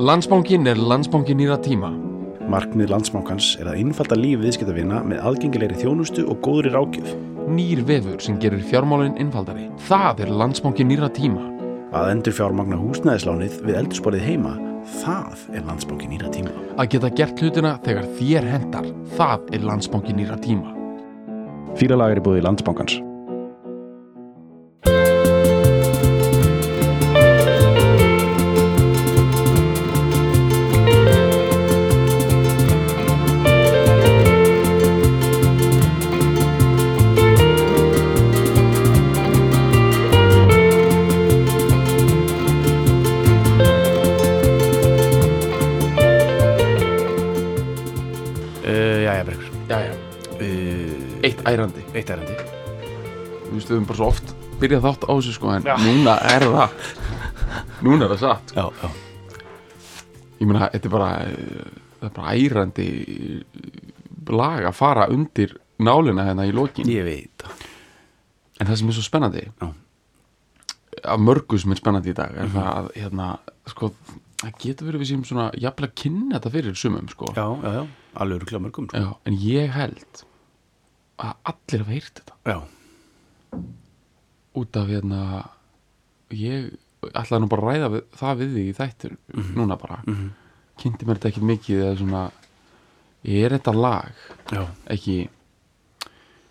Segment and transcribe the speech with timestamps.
[0.00, 1.90] Landsbankin er landsbankin nýra tíma.
[2.48, 7.10] Markmið landsbankans er að innfalda líf viðskiptavina með aðgengilegri þjónustu og góðri rákjöf.
[7.52, 9.66] Nýr vefur sem gerir fjármálinn innfaldari.
[9.90, 11.44] Það er landsbankin nýra tíma.
[11.92, 14.54] Að endur fjármagna húsnæðislánið við eldursporið heima,
[15.02, 16.56] það er landsbankin nýra tíma.
[16.80, 18.90] Að geta gert hlutina þegar þér hendar.
[19.20, 20.72] Það er landsbankin nýra tíma.
[21.76, 23.02] Fýralag er í búið landsbankans.
[23.04, 23.09] Uh,
[53.70, 55.74] við höfum bara svo oft byrjað þátt á þessu sko, en Já.
[55.80, 56.74] núna er það.
[57.86, 58.52] núna er það satt.
[58.56, 58.90] Já, já.
[60.40, 61.10] Ég meina, þetta er bara,
[62.00, 62.86] það er bara ærandi
[64.30, 66.88] lag að fara undir nálina hérna í lokin.
[66.92, 67.44] Ég veit.
[68.60, 69.68] En það sem er svo spennandi Já.
[71.14, 73.28] af mörgu sem er spennandi í dag er það að hérna,
[73.72, 73.88] sko,
[74.42, 77.30] það getur verið við sem svona jafnvel að kynna þetta fyrir sumum sko.
[77.36, 77.86] Já, já, já.
[78.20, 78.88] Alveg öruglega mörgum.
[78.90, 79.00] sko.
[79.00, 80.22] Já, en ég held
[81.20, 82.58] að allir hafa heyrt þetta Já.
[84.60, 85.20] Út af hérna
[86.34, 86.70] ég
[87.14, 89.16] ætlaði nú bara að ræða við, það við þig í þættur
[89.56, 90.30] núna bara Mhm.
[90.80, 92.22] kynnti mér þetta ekki mikið eða svona
[93.24, 94.12] er þetta lag
[94.52, 94.66] Já.
[94.88, 95.16] ekki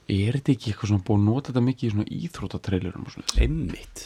[0.09, 3.41] er þetta ekki eitthvað svona búið að nota þetta mikið í svona íþróttatrailerum og svona
[3.43, 4.05] Einmitt.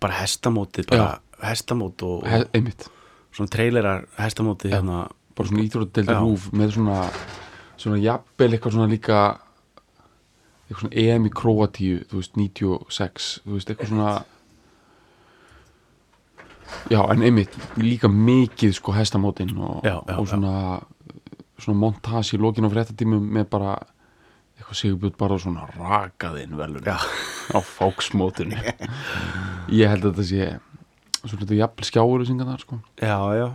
[0.00, 2.88] Bara hestamótið, bara hestamót og, He, einmitt,
[3.34, 4.80] svona trailerar hestamótið Já.
[4.80, 5.08] hérna.
[5.34, 6.20] bara svona íþróttadeildir Já.
[6.22, 7.10] rúf með svona
[7.76, 9.38] svona jafnvel eitthvað svona líka
[10.64, 14.12] eitthvað svona EM í Króatíu þú veist 96 þú veist eitthvað svona
[16.90, 20.54] já en einmitt líka mikið sko hestamótin og, Já, já, og svona
[21.60, 23.74] svona montage í lokin á fréttatímum með bara
[24.58, 26.96] eitthvað sigurbjörn bara svona rakaðinn velun Já.
[27.54, 28.56] á fóksmótinu
[29.74, 30.48] ég held að þetta sé
[31.24, 33.46] svona þetta jafnvel skjáur sem þar sko Já, já.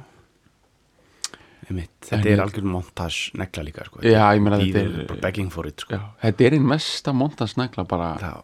[1.70, 1.90] Einmitt.
[2.02, 4.00] Þetta er ég- algjör montage negla líka, sko.
[4.02, 5.94] Já, ég meina þetta er- bara begging for it, sko.
[5.96, 8.42] Já, þetta er einn mesta montansnækla bara Já.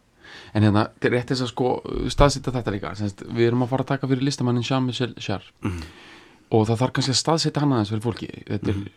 [0.53, 3.69] en hérna, þetta er rétt þess að sko staðsita þetta líka, Semst, við erum að
[3.69, 5.81] fara að taka fyrir listamannin Jean-Michel Jarre Mhm.
[6.51, 8.91] og það þarf kannski að staðsita hann aðeins fyrir fólki þetta er,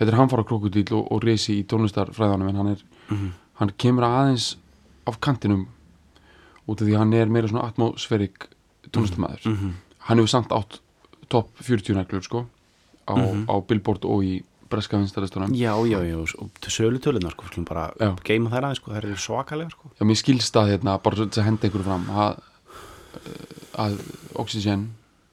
[0.00, 3.32] þetta er hamfara krokodíl og, og reysi í tónlistarfræðanum en hann er Mhm.
[3.60, 4.56] hann kemur aðeins
[5.06, 5.66] af kantinum
[6.68, 8.48] út af því hann er meira svona atmosfærik
[8.90, 9.72] tónlistamæður Mhm.
[9.98, 10.78] hann hefur samt átt
[11.28, 12.46] topp 40 neglur sko
[13.08, 13.46] á, Mhm.
[13.48, 17.92] á Billboard og í breska vinstaristanum Já, já, já, og sölu tölunar, sko, skulum bara
[18.24, 19.90] geima þær aðeins, sko, þær eru svakalega, sko.
[20.00, 22.40] Já, mér skilst að hérna, bara til að henda einhverju fram að,
[23.78, 23.98] að
[24.34, 24.88] Oxygen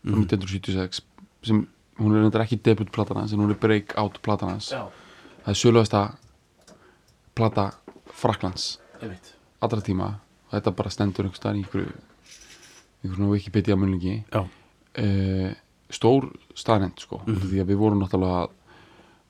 [0.05, 1.01] frá 1976
[1.43, 1.67] sem
[1.99, 6.15] hún er reyndar ekki debutplatana sem hún er breakout platana það er söluðasta
[7.35, 7.71] plata
[8.13, 8.77] Fraklands
[9.61, 10.19] allra tíma.
[10.51, 11.91] Og þetta bara stendur einhvers staðar í einhverju
[13.01, 14.41] einhverju svona Wikipedia munlingi Já.
[14.43, 15.53] uh,
[15.91, 17.21] stór staðnend sko.
[17.27, 18.49] Mm því að við vorum náttúrulega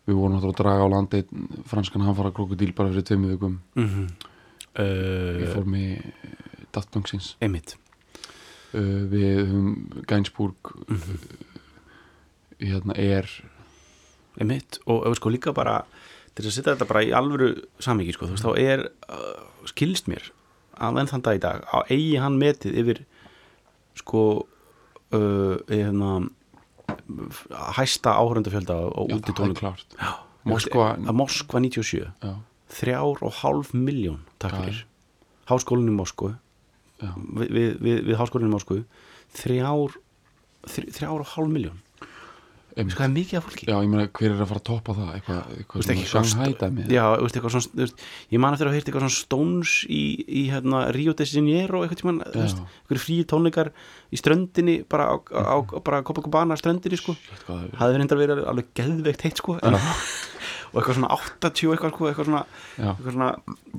[0.07, 1.21] við vorum náttúrulega að draga á landi
[1.69, 3.59] franskan hanfara krokodíl bara fyrir tveimur vikum.
[3.75, 4.09] Mm
[4.71, 4.83] í
[5.43, 5.85] uh, formi
[6.71, 7.75] Daft Punksins einmitt.
[8.71, 11.09] uh, við höfum Gainsbourg uh,
[12.61, 13.27] hérna er
[14.39, 14.79] Einmitt.
[14.87, 15.81] Og, og sko líka bara,
[16.37, 17.49] til að setja þetta bara í alvöru
[17.83, 20.29] samíki, sko, þú veist, þá er, uh, skilst mér,
[20.79, 23.01] að enn þann dag í dag, á eigi hann metið yfir,
[23.99, 24.23] sko,
[25.11, 26.13] uh, hérna,
[27.77, 29.59] hæsta áhörundafjölda á já, tónleikum.
[29.59, 29.87] klárt.
[29.99, 30.11] Já.
[30.43, 32.31] Moskva Moskva 97 já,
[32.73, 34.61] þrjár og hálf miljón takk Já.
[34.63, 34.85] fyrir
[35.51, 36.31] háskólinni í Moskvu.
[37.01, 38.79] Já, við, við, við, við háskólinni í Moskvu.
[39.37, 39.97] Þrjár
[40.65, 41.79] þr, þrjár og hálf miljón
[42.75, 42.93] einmitt.
[42.95, 43.67] sko það er mikið af fólki?
[43.67, 45.09] Já, ég meina hver er að fara að toppa það?
[45.17, 48.03] Eitthvað, Þú eitthvað veist, svona dæmi já, þú veist, eitthvað svona, þú veist,
[48.35, 51.83] ég man eftir að hafa heyrt eitthvað svona Stones í, í hérna, Rio de Janeiro
[51.83, 52.45] eitthvað tímann, þú Já.
[52.47, 53.71] veist, eitthvað frí tónleikar
[54.11, 57.15] í ströndinni, bara á, á, bara Copacabana ströndinni, sko.
[57.45, 59.77] Hvað það hefði reyndar verið alveg geðveikt heitt, sko en,
[60.71, 62.43] og eitthvað svona 80 eitthvað, sko, eitthvað svona,
[62.79, 63.31] já, eitthvað svona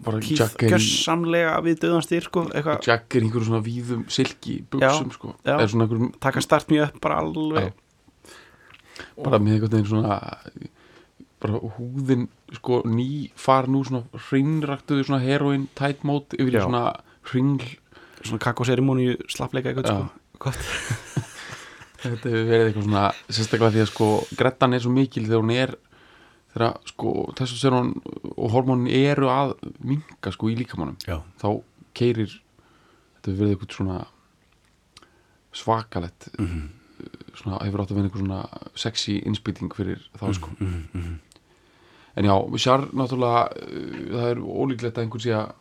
[0.04, 0.42] bara kýð
[0.72, 2.42] gjössamlega við döðanstyr, sko
[2.84, 5.54] Jack er í einhverju svona víðum silki buksum Já, sko, já.
[5.64, 7.70] einhverjum taka start mjög upp bara alveg
[9.24, 10.16] bara með einhvern veginn svona
[11.42, 16.64] bara húðin sko ný farin úr svona hrinnraktuðu svona heroin tight mode yfir Já.
[16.66, 16.82] svona
[17.32, 17.66] hringl
[18.22, 20.52] svona kakkoserimóníu slappleika eitthvað sko.
[22.02, 24.06] Þetta hefur verið eitthvað svona sérstaklega því að sko
[24.38, 25.74] grettan er svo mikil þegar hún er
[26.52, 27.12] þegar sko
[27.74, 27.92] hún
[28.36, 29.52] og hormónin eru að
[29.86, 30.98] minka sko í líkamannum
[31.42, 31.48] þá
[31.98, 34.00] keirir þetta hefur verið eitthvað svona
[35.52, 36.68] svakalett Mhm.
[37.38, 38.40] Svona, hefur átt að vera einhver svona
[38.78, 40.52] sexy innspýting fyrir þá sko.
[40.58, 41.18] mm, mm,
[42.20, 42.34] en já,
[42.64, 45.54] Sjar náttúrulega uh, það er ólíklegt að einhver sé að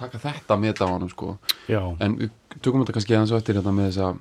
[0.00, 1.32] taka þetta með þetta á hann sko.
[1.68, 2.30] Já, en við
[2.60, 4.12] tökum þetta kannski aðeins á eftir hérna með þessa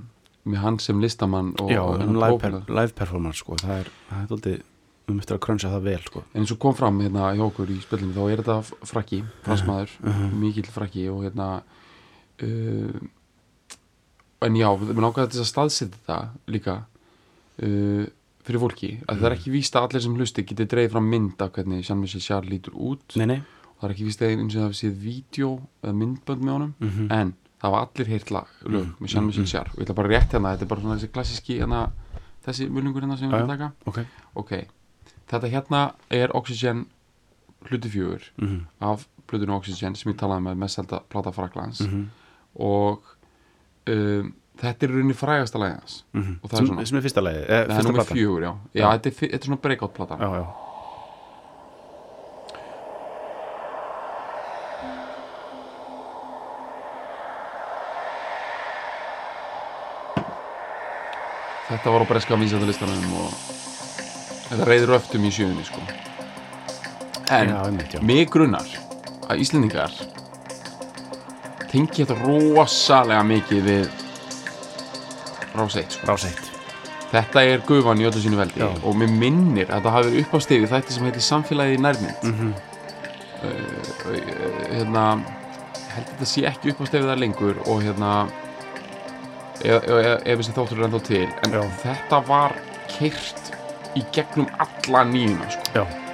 [0.49, 3.93] með hann sem listamann og já, og um live, per, live performance sko, það er,
[4.09, 4.59] það er daldið
[5.09, 6.23] um eftir að krönsa það vel sko.
[6.33, 9.95] En eins og kom fram hérna hjá okkur í spillinu þá er þetta frakki, fransmaður
[10.37, 11.47] mikill frakki og hérna
[12.45, 12.99] uh,
[14.41, 16.75] en já, við nákvæða þess að staðsetja þetta líka
[17.63, 18.05] uh,
[18.47, 21.41] fyrir fólki, að það er ekki víst að allir sem hlusti geti dreigð fram mynd
[21.43, 23.15] af hvernig Jean-Michel Jarre lítur út.
[23.19, 23.39] Nei, nei,
[23.75, 25.51] og það er ekki víst að eins og það séð vídeo
[25.83, 27.11] eða myndbönd með honum Mhm.
[27.11, 29.71] en það var allir heyrt lag, lög með Jean-Michel Jarre.
[29.75, 31.91] Og ég ætla bara rétt hérna, þetta er bara svona þessi klassíski hérna,
[32.47, 33.71] þessi mulningur hérna sem við erum að taka.
[33.85, 33.99] ok.
[34.35, 34.51] Ok,
[35.29, 36.85] þetta hérna er Oxygen
[37.69, 42.05] hluti fjögur mm af plötunum Oxygen sem ég talaði með mest plata Fraklands -hmm.
[42.55, 43.01] og
[43.87, 46.03] um, þetta er rauninni frægasta lagið hans.
[46.13, 48.17] Mm Og það er svona- sem er fyrsta lagi, eh, það er fyrsta nummer platan?
[48.17, 48.91] fjögur, já, já, Já.
[48.97, 50.17] Þetta, er, þetta er svona breakout plata.
[50.19, 50.45] Já, já,
[61.69, 63.33] þetta var á breska vinsættalistanum og
[64.49, 65.83] þetta reyður öftum í sjöunni sko.
[67.29, 67.53] en
[68.05, 68.65] mig grunnar
[69.29, 69.93] að Íslendingar
[71.71, 73.89] tengi þetta rosalega mikið við
[75.55, 76.07] Rás 1 sko.
[76.09, 76.49] Rás 1
[77.09, 78.69] þetta er gufan í öllu sínu veldi Já.
[78.69, 81.81] og mér minnir að það hafi verið upp á stegi þetta sem heitir samfélagið í
[81.85, 82.51] nærmynd mm -hmm.
[84.75, 88.11] hérna ég held að þetta sé ekki upp á stefið það lengur og hérna
[89.63, 91.63] ef, ef, ef þessi þáttur er ennþá til en Já.
[91.85, 92.55] þetta var
[92.89, 93.55] keirt
[93.97, 95.81] í gegnum alla nýjuna sko.
[95.81, 96.08] já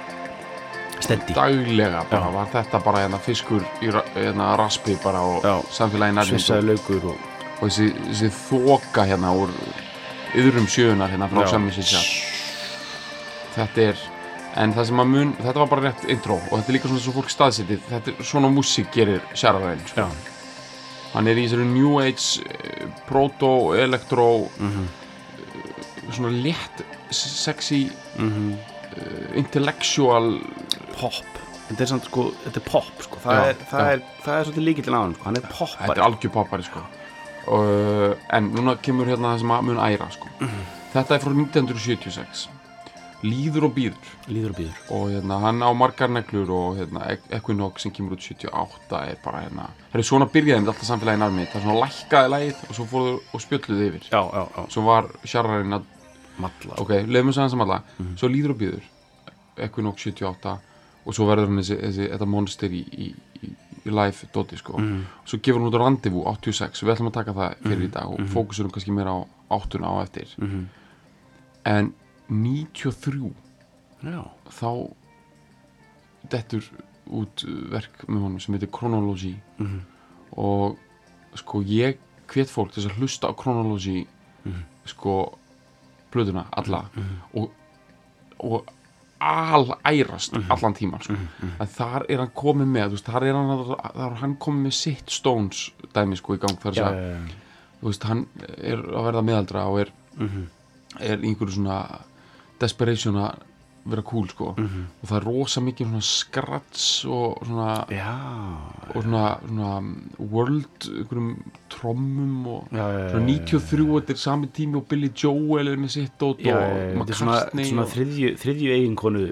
[1.06, 1.38] stendi.
[1.38, 5.56] Daglega bara var þetta bara hérna, fiskur í hérna, raspi bara og Já.
[5.78, 9.52] samfélagi nærmynd og, svissaði laukur og og þessi, þessi þoka hérna úr
[10.36, 12.04] yðrum sjöunar hérna frá Sissar
[13.56, 14.04] þetta er
[14.60, 17.04] en það sem að mun, þetta var bara rétt intro og þetta er líka svona
[17.04, 20.06] svo fólk staðsetið þetta er svona músík gerir Sjaravæn sko.
[21.14, 24.28] hann er í þessari New Age eh, proto, elektro
[24.60, 24.86] mhm,
[26.10, 27.86] svona létt sexy
[28.18, 28.52] mhm.
[28.52, 30.34] uh, intellectual
[30.96, 31.42] pop.
[31.66, 33.22] Þetta er sko, þetta er pop sko.
[33.22, 35.26] Það, Já, er, það, er, það er svolítið líkillin á hann sko.
[35.26, 35.96] hann er þetta poppari.
[35.96, 36.84] er algjör poppari sko.
[37.46, 40.34] uh, en núna kemur hérna það sem að mun æra sko.
[40.94, 42.46] þetta er frá 1976
[43.24, 44.10] líður og býður.
[44.28, 44.80] Líður og býður.
[44.94, 49.42] Og hérna, hann á margar neglur og hérna, Equinox sem kemur út 78 er bara
[49.46, 52.78] hérna, það er svona byrjaði með alltaf samfélagin armið, það er svona lækkaði lagið og
[52.78, 54.08] svo fóruðu og spjölluðu yfir.
[54.10, 55.90] Já, já, já, svo var sjarrarinn að,
[56.44, 57.80] matla ok, leiðum við saman samalla
[58.20, 58.88] svo líður og býður.
[59.66, 60.56] Equinox 78
[61.06, 63.06] og svo verður hann þetta monster í, í,
[63.46, 63.50] í,
[63.86, 64.80] í live doti sko,
[65.24, 68.10] svo gefur hann út á Rendezvous 86, við ætlum að taka það fyrir í dag
[68.10, 69.20] og fókusurum kannski meira á
[69.54, 70.34] áttuna á eftir.
[70.42, 70.66] Mhm.
[71.66, 71.92] en
[72.28, 73.32] 93
[74.02, 74.70] já, þá
[76.30, 76.64] dettur
[77.06, 79.36] út verk með honum sem heitir Chronology.
[79.58, 79.80] Mhm.
[80.36, 80.76] og
[81.38, 81.96] sko ég
[82.28, 84.06] hvet fólk þess að hlusta á Chronology
[84.44, 84.62] Mhm.
[84.84, 85.38] sko
[86.12, 86.88] plöðuna alla.
[87.34, 87.50] Og,
[88.40, 88.66] og
[89.20, 91.14] alærast allan tíman sko.
[91.60, 94.74] að þar er hann komið með veist, þar er hann, þar er hann komið með
[94.76, 97.18] sitt Stones dæmi sko í gang þar já, já.
[97.80, 98.26] þú veist, hann
[98.58, 100.46] er að verða meðaldra og er, Mhm.
[101.00, 102.00] er í einhverju svona
[102.60, 103.34] desperation að
[103.86, 104.52] vera cool sko.
[104.56, 104.84] Mhm.
[105.02, 108.14] og það er rosa mikið svona skrats og svona, já,
[108.94, 109.70] og svona, svona
[110.18, 111.30] world einhverjum
[111.70, 115.94] trommum og já, já, svona 93 þetta er sami tími og Billy Joel er með
[115.96, 119.26] sitt og McCartney svona og, þriðju, þriðju eiginkonu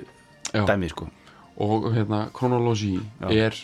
[0.53, 1.09] dæmi sko.
[1.57, 3.31] Og hérna Chronology Já.
[3.31, 3.55] er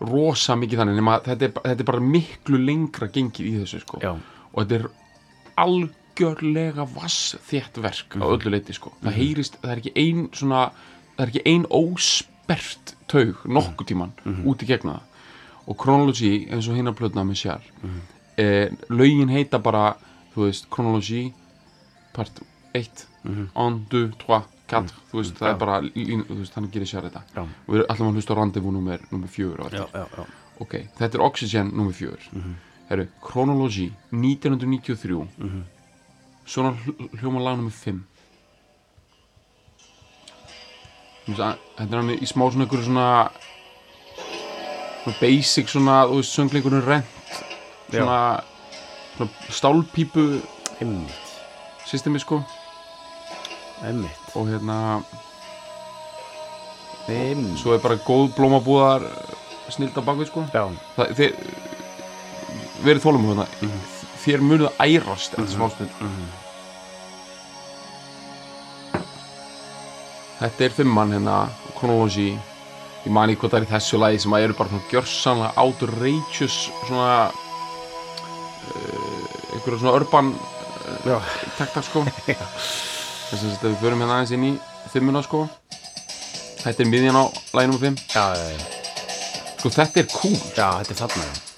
[0.00, 4.00] rosa mikið þannig nema þetta er, þetta er bara miklu lengra gengið í þessu sko.
[4.52, 4.88] Og þetta er
[6.12, 8.92] algjörlega vassþétt verk á öllu leiti sko.
[9.02, 10.72] það heyrist, það er ekki ein svona,
[11.16, 14.12] það er ekki ein óspert taug nokkuð tíman
[14.44, 15.08] út í gegna það.
[15.66, 17.68] Og Chronology eins og hinna plötna með sér
[18.36, 19.96] eh, lögin heita bara
[20.34, 21.32] þú veist, Chronology
[22.12, 22.42] part
[22.74, 26.88] 1 1, 2, 3, 4 þú veist, það er bara lín, þú veist, hann gerir
[26.90, 27.22] sér þetta.
[27.36, 29.86] Já, og við ætlum að hlusta á Rendezvous nummer, nummer 4 á eftir.
[29.94, 30.26] Já, já,
[30.58, 32.58] ok, þetta er Oxygen nummer 4
[32.92, 35.62] herru, Chronology 1993
[36.46, 38.02] svona hl- hljóma lag nummer 5
[41.22, 43.30] Þú veist, að- þetta er hann í smá svona einhverju svona
[45.02, 47.06] svona basic svona, þú veist, söngleikurinn rent
[47.90, 48.18] svona,
[49.16, 50.24] svona stálpípu
[50.80, 51.12] einmitt,
[51.86, 52.42] systemi sko.
[53.82, 54.18] Einmitt.
[54.34, 55.02] Og hérna,
[57.08, 59.06] einmitt, svo er bara góð blómabúðar
[59.70, 60.44] snild á bakvið sko.
[60.54, 61.30] Já, það, þið
[62.82, 63.46] verið þólum hérna
[64.22, 65.56] þér munuð ærast eftir mm -hmm.
[65.56, 65.90] smástund.
[66.00, 66.30] Mm -hmm.
[70.42, 71.48] Þetta er fimmann hérna
[71.78, 72.38] Chronology.
[73.04, 76.70] Ég mani hvað það er í þessu lagi sem að eru bara svona gjörsanlega outrageous
[76.86, 77.30] svona
[78.74, 80.34] uh, einhverja svona urban
[81.04, 81.22] eh, uh,
[81.58, 82.04] takta sko.
[83.30, 84.52] Þess að við förum hérna aðeins inn í
[84.92, 85.48] fimmuna sko.
[86.62, 87.24] Þetta er miðjan á
[87.54, 87.96] læginum fimm.
[88.14, 88.58] Já, já, já.
[89.58, 90.38] Sko þetta er cool.
[90.56, 91.51] Já, þetta er þarna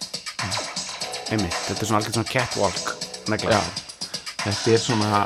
[1.34, 2.94] Einmitt, þetta er svona algjörð svona catwalk.
[3.42, 3.60] Já,
[4.44, 5.24] þetta er svona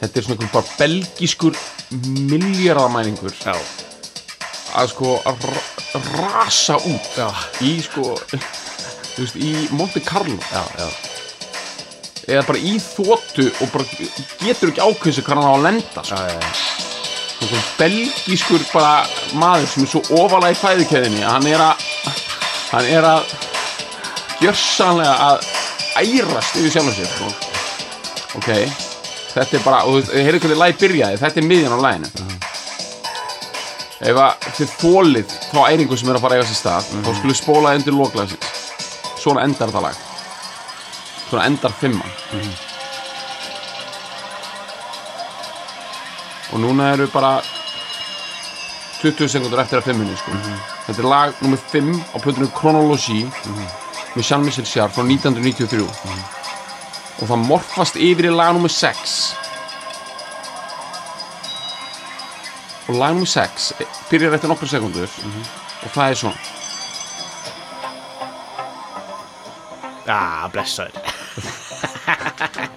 [0.00, 1.58] þetta er svona einhver bara belgískur
[2.30, 3.34] miljardamæningur
[4.76, 7.28] að sko að ra- rasa út já,
[7.64, 10.88] í sko þú veist, í Monte Carlo já, já.
[12.34, 13.88] eða bara í þóttu og bara
[14.42, 16.20] getur ekki ákveðs hvað hann á að lenda sko.
[16.20, 16.40] já, já.
[17.40, 18.94] einhver belgískur bara
[19.40, 21.86] maður sem er svo ofalega í fæðukeðinni að hann er að
[22.72, 23.36] hann er að
[24.42, 25.46] gjörsanlega að
[26.02, 27.30] ærast yfir sjálfum sér sko.
[28.40, 28.50] ok.
[29.36, 31.20] Þetta er bara, og þú heyrðu hvernig lagi byrjaði?
[31.20, 32.28] Þetta er miðjan á laginu.
[33.96, 37.36] Ef að þið þólið þá æringu sem er að fara eiga sér stað þá skulle
[37.36, 38.56] spóla undir lóklagsins
[39.26, 40.00] svona endar þetta lag.
[41.26, 42.12] Svona endar fimman.
[46.54, 47.40] Og núna eru bara
[49.00, 50.36] 20 sekundur eftir að fimmunni sko.
[50.86, 53.24] þetta er lag nummer 5 á plötunum Chronology
[54.16, 55.84] með Jean-Michel Jarre frá 1993
[57.16, 59.16] og það morfast yfir í lag nummer 6
[62.86, 63.72] og lag nummer 6
[64.10, 65.10] byrjar eftir nokkur sekundur
[65.84, 66.38] og það er svona.
[70.06, 70.20] Já,
[70.54, 70.94] blessaður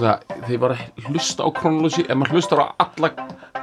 [0.00, 3.10] Það, þegar ég var að hlusta á Chronology ef maður hlustar á alla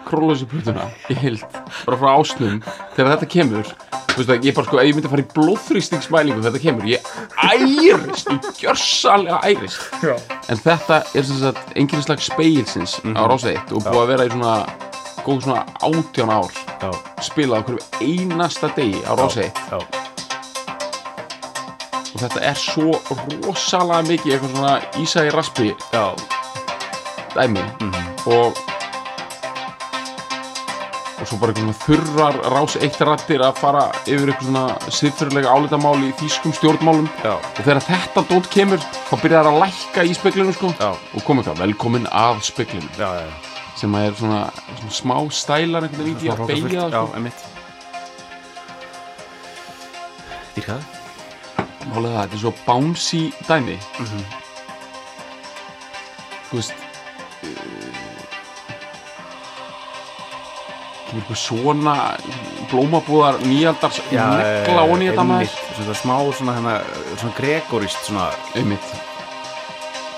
[0.08, 1.46] Chronology plötuna í heild,
[1.88, 2.60] bara frá ásnum
[2.96, 5.32] þegar þetta kemur þú veist það, ég bara sko, ef ég myndi að fara í
[5.36, 7.10] blóðþrýstingsmælingu þegar þetta kemur, ég
[7.48, 9.88] ærist ég gjörsalega ærist.
[10.04, 10.16] Já.
[10.54, 14.28] en þetta er sem sagt enginn slags speilsins á Rása 1 og búið að vera
[14.28, 14.56] í svona
[15.26, 16.92] góð svona átján ár Já,
[17.26, 20.07] spilað hverju einasta degi á Rása 1 já,
[22.18, 22.90] og þetta er svo
[23.46, 25.70] rosalega mikið eitthvað svona Ísæði Raspi.
[25.94, 26.06] Já.
[27.36, 27.66] Dæmi.
[28.34, 28.58] Og
[31.18, 35.54] og svo bara eitthvað svona þurrar rás eitt rættir að fara yfir eitthvað svona siðfyrirlega
[35.54, 37.08] álitamál í þýskum stjórnmálum.
[37.26, 40.74] Já, og þegar þetta dót kemur þá byrjar það að lækka í speklinu sko.
[40.78, 42.90] Já, og kom eitthvað velkomin að speklinu
[43.78, 44.42] sem að er svona,
[44.80, 47.08] svona smá stælar einhvern veginn í því að beigja það sko.
[47.22, 47.40] emitt
[50.58, 50.97] Dýrkað
[51.88, 53.78] Málega það, þetta er svo bouncy dæmi.
[54.00, 54.26] Mhm.
[56.48, 57.96] þú veist uh,
[61.08, 61.96] kemur eitthvað svona
[62.72, 65.58] blómabúðar nýjaldars negla onni þetta maður.
[65.78, 66.76] Svona smá svona hérna
[67.18, 68.26] Svona gregorist svona
[68.56, 68.88] einmitt,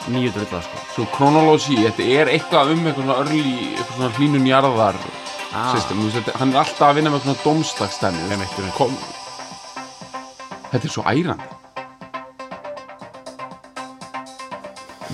[0.09, 0.77] nýju drulla sko.
[0.95, 3.43] Svo kronologi þetta er eitthvað um eitthvað svona örli
[3.75, 5.01] eitthvað svona hlínun jarðar
[5.49, 5.71] Ah.
[5.73, 8.75] system, þú veist, þetta, hann er alltaf að vinna með svona domstagsstæmi Einmitt, einmitt.
[8.77, 8.91] Kom,
[10.69, 11.47] þetta er svo ærandi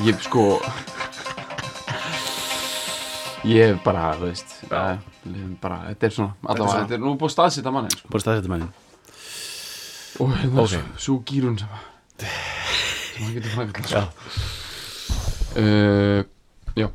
[0.04, 0.60] ég sko
[3.48, 4.98] ég bara, þú veist ja.
[5.62, 8.10] bara, þetta er svona allavega, þetta er nú búið að staðsita manni sko.
[8.12, 8.70] Bara staðsettum henni
[10.20, 10.74] og hérna Ok.
[10.74, 10.84] okay.
[11.06, 11.84] svo gýrun sem að
[13.16, 14.04] sem að getur frækast sko.
[15.62, 16.22] uh,
[16.76, 16.88] já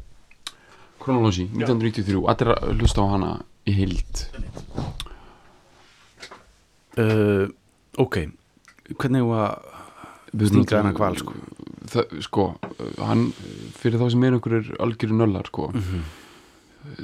[1.01, 3.31] Chronology, 1993 allir að hlusta á hana
[3.65, 4.25] í heild
[7.01, 7.47] uh,
[8.01, 8.21] Ok
[8.91, 9.61] Hvernig var
[10.35, 11.33] náttúrulega- hennar hval, sko.
[11.93, 12.45] Það, sko,
[12.99, 13.27] hann
[13.81, 16.03] fyrir þá sem er einhverjur algjöru nöllar sko, Mhm.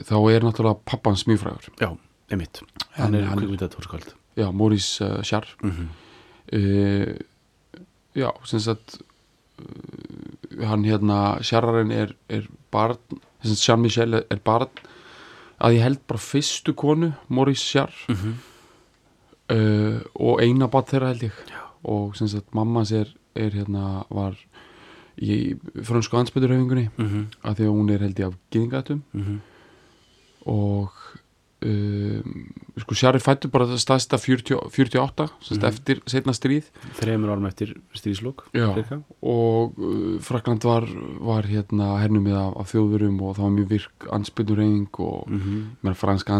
[0.08, 1.90] þá er náttúrulega pappans mjög frægur Já,
[2.30, 2.62] einmitt
[2.96, 5.88] Hann er tórskáld já, Maurice uh, Jarre Mhm.
[6.52, 7.14] uh,
[8.16, 8.98] já, sem sagt
[9.60, 12.96] uh, hann hérna Jarrarinn er, er barn
[13.42, 14.68] sem sagt Jean-Michel er, er barn
[15.60, 18.34] að ég held bara fyrstu konu Maurice Jarre Mhm.
[19.50, 21.62] uh, og eina barn þeirra held ég Já.
[21.84, 24.36] og sem sagt mamma er, er hérna var
[25.22, 27.26] í frönsku ansbytturhefingunni Mhm.
[27.44, 29.40] að því að hún er held ég af gyðingatum Mhm.
[30.46, 30.90] og
[31.64, 36.68] um, sko Sjarri fættur bara það staðsta 40, 48 sem sagt eftir setna stríð
[37.00, 38.44] Þreymur árum eftir stríðslokk
[39.22, 40.84] og uh, Frakland var,
[41.20, 45.40] var hérna hernumið af, af þjóðverum og það var mjög virk ansbytturhefing og mm.
[45.82, 45.94] Mhm.
[45.96, 46.32] franska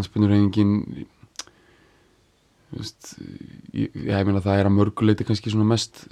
[2.77, 3.15] veist
[3.75, 6.07] ég, ég meina það er að mörguleiti kannski svona mest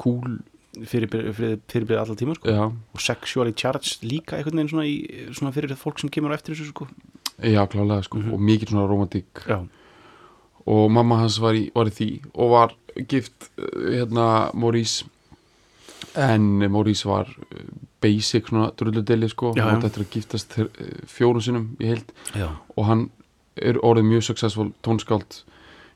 [0.00, 0.38] cool
[0.70, 2.52] Fyrirbyrð fyrir, fyrir allar tíma sko.
[2.94, 6.54] og sexually charged líka einhvern veginn svona, í, svona fyrir fólk sem kemur á eftir
[6.54, 6.86] þessu sko.
[7.42, 8.18] já klálega sko.
[8.18, 8.32] Mhm.
[8.34, 9.42] og mikið svona romantík.
[9.48, 9.66] Já,
[10.66, 12.74] og mamma hans var í, var í því og var
[13.08, 15.04] gift uh, hérna Maurice.
[16.14, 17.58] En Maurice var uh,
[18.00, 20.70] basic svona drulludeli sko, Já, hann eftir að giftast þér,
[21.06, 22.12] fjórum sinnum í heild.
[22.34, 23.10] Já, og hann
[23.56, 25.42] er orðið mjög successful tónskáld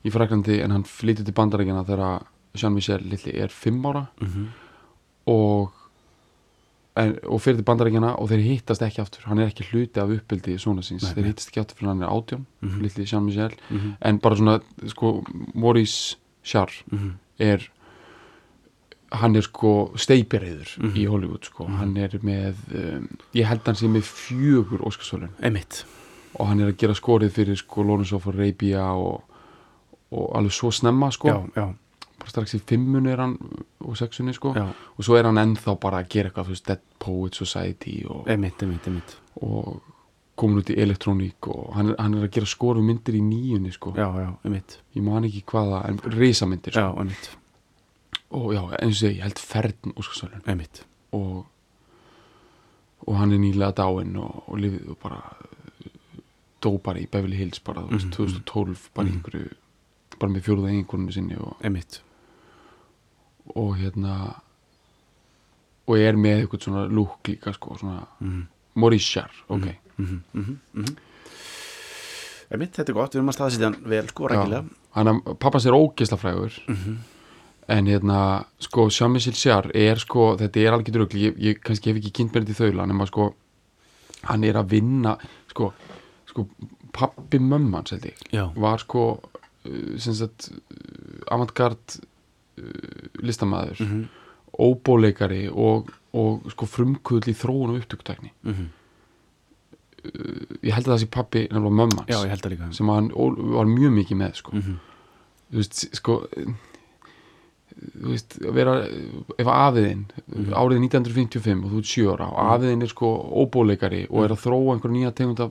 [0.04, 2.26] í Fraklandi en hann flytið til bandarækjana þegar
[2.58, 4.08] Jean-Michel Lilli er fimm ára.
[4.20, 4.48] Mhm,
[5.26, 5.72] og
[6.96, 9.24] en, og fyrir til bandarækjana og þeir hittast ekki aftur.
[9.26, 11.06] Hann er ekki hluti af uppbyldi svona síns.
[11.14, 12.82] Þeir hittast ekki aftur fyrir hann er átján Mhm.
[12.82, 13.56] Lilli Jean-Michel.
[13.70, 17.68] Mhm, en bara svona sko Maurice Jarre mhm, er
[19.12, 20.94] hann er sko steipireyður Mhm.
[20.96, 21.64] í Hollywood sko.
[21.68, 21.76] Mhm.
[21.76, 25.84] hann er með um, ég held hann sé með fjögur Óskarsvölun einmitt.
[26.38, 29.22] Og hann er að gera skorið fyrir sko Lawrence of Arabia og,
[30.10, 31.28] og alveg svo snemma sko.
[31.28, 31.74] Já, já,
[32.24, 33.36] bara strax í fimmunni er hann
[33.84, 34.54] og sexunni sko.
[34.56, 37.98] Já, og svo er hann ennþá bara að gera eitthvað þú veist, Dead Poet Society
[38.08, 39.16] og, einmitt, einmitt, einmitt.
[39.44, 39.82] og
[40.34, 43.70] komin út í elektróník og hann er, hann er að gera skoru myndir í nýjunni
[43.76, 43.92] sko.
[43.94, 47.00] Já, já, einmitt, ég man ekki hvaða, en risamyndir já, sko.
[47.04, 47.30] einmitt.
[48.34, 50.82] Og já, eins og segi, ég held ferdn Óskarsvölun einmitt,
[51.14, 51.44] og
[53.04, 55.18] og hann er nýlega dáinn og, og lifið og bara
[56.64, 59.18] dó bara í Beverly Hills bara, þú veist, Mhm, 2012 bara mhm.
[59.18, 59.50] einhverju
[60.18, 62.00] bara með fjóruða einhvernum sinni og, einmitt
[63.52, 64.18] og hérna
[65.84, 68.46] og er með eitthvað svona lúk líka sko, svona mhm,
[68.80, 69.66] Maurice Jarre, ok.
[69.98, 70.94] Mhm, mhm, mhm
[72.54, 74.78] einmitt, þetta er gott, við erum að staðsitja hann vel, sko, rækilega.
[74.94, 76.58] Hann að pappans er ógisla frægur.
[76.70, 76.96] Mhm,
[77.74, 78.20] en hérna,
[78.62, 82.34] sko, Jean-Michel Jarre er sko, þetta er alveg drögl ég, ég kannski hef ekki kynnt
[82.34, 83.30] mér þetta í þaula nema sko,
[84.28, 85.16] hann er að vinna
[85.50, 85.72] sko,
[86.28, 86.46] sko
[86.94, 88.26] pappi ég.
[88.30, 91.96] Já, var sko uh, sem sagt uh, avantgard
[92.58, 94.04] uh, listamæður mhm,
[94.54, 98.30] óbóleikari og, og sko frumkull í þróun og upptökutækni.
[98.46, 98.66] Mhm.
[100.62, 103.06] Ég held að það sé pappi nefnilega mömmans sem hann
[103.56, 104.74] var mjög mikið með sko, mhm,
[105.48, 106.16] þú veist, sko
[107.94, 108.74] þú veist, að vera
[109.40, 110.52] ef afiðinn, Mhm.
[110.52, 113.08] árið 1955 og þú ert 7 ára og afiðinn er sko
[113.44, 115.50] óbóleikari og er að þróa einhver nýja tegund af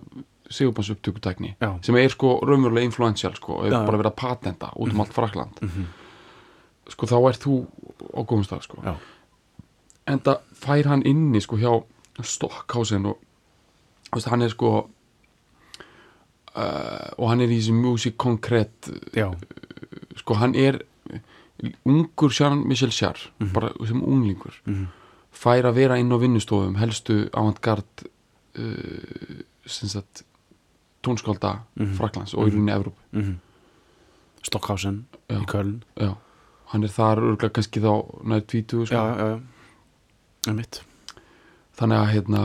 [0.49, 3.86] sigurbanns upptökutækni já, sem er sko raunverulega influential sko, er já.
[3.86, 5.86] bara verið að patenta út um allt Frakland mhm,
[6.89, 7.54] sko þá ert þú
[8.13, 8.82] á góðum stað sko.
[8.84, 8.96] Já,
[10.08, 11.72] en það fær hann inni sko hjá
[12.24, 13.17] Stockhausen og
[14.13, 14.69] veist, hann er sko
[16.56, 19.30] uh, og hann er í þessi music concrete já,
[20.19, 20.82] sko hann er
[21.88, 23.54] ungur Jean-Michel Jarre Mhm.
[23.54, 24.88] bara sem unglingur mhm,
[25.32, 28.06] fær að vera inn á vinnustofum helstu avantgard
[28.60, 30.24] uh, sem sagt
[31.04, 31.96] tónskálda Mhm.
[31.98, 33.39] Fraklands og í rauninni Evróp mhm.
[34.43, 35.39] Stockhausen Já.
[35.39, 35.82] í Köln.
[35.96, 36.15] Já,
[36.73, 37.93] hann er þar örgulega kannski þá
[38.27, 39.01] nær 20 sko.
[41.79, 42.43] þannig að hérna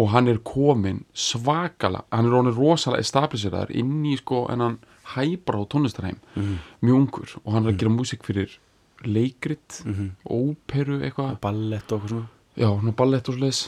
[0.00, 4.78] og hann er komin svakala hann er honum rosalega establiseraðar inn í sko ennan
[5.14, 6.18] hæbra á tónlistarheim.
[6.36, 8.58] Mhm, mjög ungur og hann er að gera músík fyrir
[9.04, 10.10] leikrit, mhm.
[10.24, 12.28] óperu eitthvað, ballett og eitthvað svona.
[12.56, 13.62] Já, svona ballett og svoleiðis.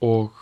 [0.00, 0.32] Og,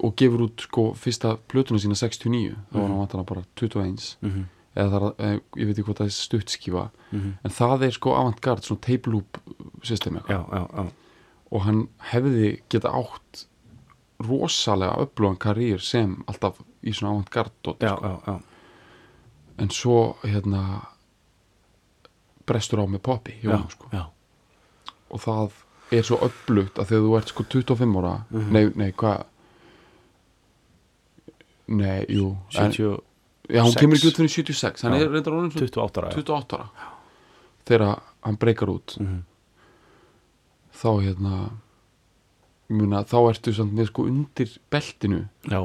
[0.00, 4.44] og gefur út sko fyrsta plötuna sína 69, þá var hann vantanlega bara 21 mhm,
[4.76, 7.90] eða það er, eh, ég veit ekki hvað það er stuttskífa mhm en það er
[7.94, 9.38] sko avantgard, svona tape loop
[9.82, 10.92] system eitthvað já, já, já,
[11.52, 13.44] og hann hefði geta átt
[14.24, 18.40] rosalega upplóðan karýr sem alltaf í svona avantgard sko.
[19.58, 20.86] en svo hérna
[22.46, 23.34] brestur á með poppi
[23.70, 23.86] sko.
[25.10, 25.52] og það
[25.92, 28.52] er svo upplugt að þegar þú ert sko 25 ára Mhm.
[28.52, 29.24] nei, nei, hvað
[31.68, 32.98] nei, jú en, 70,
[33.48, 33.80] já, hún sex.
[33.80, 35.00] kemur ekki út fyrir 76 hann Já.
[35.04, 36.16] er reyndar orðin svona 28 ára já.
[36.16, 36.68] 28 ára
[37.68, 39.22] þegar hann breykar út Mhm,
[40.74, 41.34] þá hérna
[42.68, 45.60] muna, þá ertu samt með sko undir beltinu já,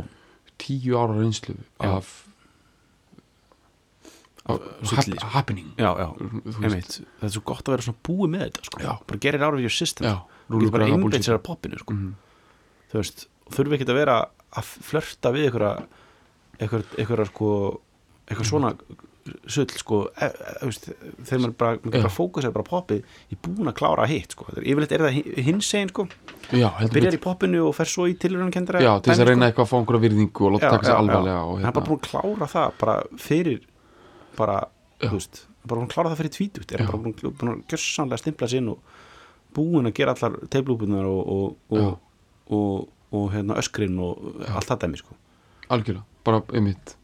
[0.60, 2.26] tíu ára reynslu af,
[4.50, 5.28] Af af hap, sko.
[5.30, 8.80] happening það er svo gott að vera svona búið með þetta sko.
[9.08, 10.08] Bara gerir ára your system
[10.50, 11.94] þú getur bara einbeitt sér að poppinu sko.
[11.94, 12.16] Mhm.
[12.90, 14.16] þú veist, þurfi ekki að vera
[14.58, 15.88] að flörta við einhverja einhverja,
[16.60, 17.52] einhverja sko
[18.30, 18.74] eitthvað svona
[19.50, 23.70] sull sko e, e, þegar maður bara, maður bara fókusar bara á poppið í búin
[23.70, 24.48] að klára hitt sko.
[24.54, 26.06] Er- yfirleitt er það hins egin sko?
[26.56, 29.50] Já, byrjar í poppinu og fer svo í tilurinn kendra já, til þess að reyna
[29.50, 31.90] eitthvað að fá einhverja virðingu og láta taka sér alvarlega og hann er bara hérna,
[31.90, 32.96] búin að klára það bara
[33.28, 33.62] fyrir
[34.40, 34.58] bara,
[35.04, 38.24] þú veist, bara búin að klára það fyrir tvítugt er bara búin, búin að gjössanlega
[38.24, 38.98] stimpla sinn og
[39.58, 41.98] búin að gera allar teiflúpunar og og,
[42.50, 45.18] og, og, hérna öskrin og allt það dæmi sko.
[45.70, 46.96] Algjörlega, bara einmitt.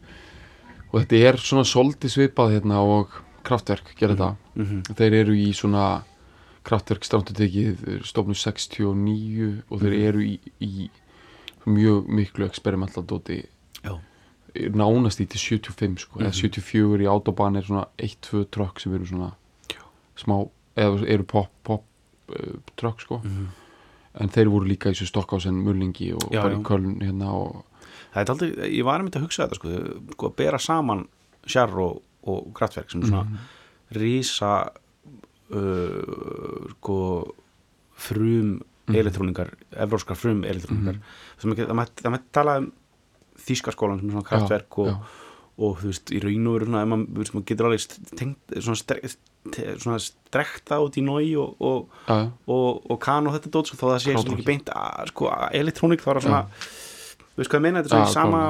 [0.94, 3.12] Og þetta er svona soldi svipað hérna og
[3.46, 4.96] kraftverk gera þetta mm -hmm.
[4.98, 6.04] þeir eru í svona
[6.66, 10.08] kraftverk strántutekið stofnu 69 og þeir Mhm.
[10.08, 10.90] eru í, í
[11.68, 13.44] mjög miklu experimentaldóti
[13.84, 14.00] já,
[14.74, 16.42] nánast í til 75 sko, eða Mhm.
[16.42, 19.32] 74 í autobahn er svona 1-2 trökk sem eru svona
[20.18, 21.84] smá, eða eru pop, pop
[22.30, 23.22] uh, trökk sko.
[23.24, 23.48] Mm
[24.18, 27.66] en þeir voru líka í svo Stokkásen, Mullingi og Já, bara í Köln hérna og
[28.16, 28.50] það er aldrei,
[28.80, 29.76] ég var einmitt að hugsa þetta sko,
[30.16, 31.06] sko að bera saman
[31.46, 33.38] sjarr og, og kraftverk sem er svona Mhm.
[34.00, 34.54] rísa
[35.52, 36.98] uh, sko
[37.96, 38.96] frum Mhm.
[39.02, 39.50] elektróningar,
[39.82, 40.98] evróskar frum elektróningar
[41.42, 42.72] ekki, það mætti, tala um
[43.46, 44.98] þýskaskólan sem er svona kraftverk og, já.
[45.58, 47.86] og þú veist, í raun og veru svona, maður, maður getur alveg
[48.20, 49.16] tengt, svona, strek,
[49.52, 53.52] te- svona strekta út í nói og, og, já, já, og, og kan og þetta
[53.58, 56.44] dót sko, þó það sé ekki beint að, sko, elektrónik þá er það svona
[57.36, 58.42] þú veist hvað ég meina, þetta er svona sama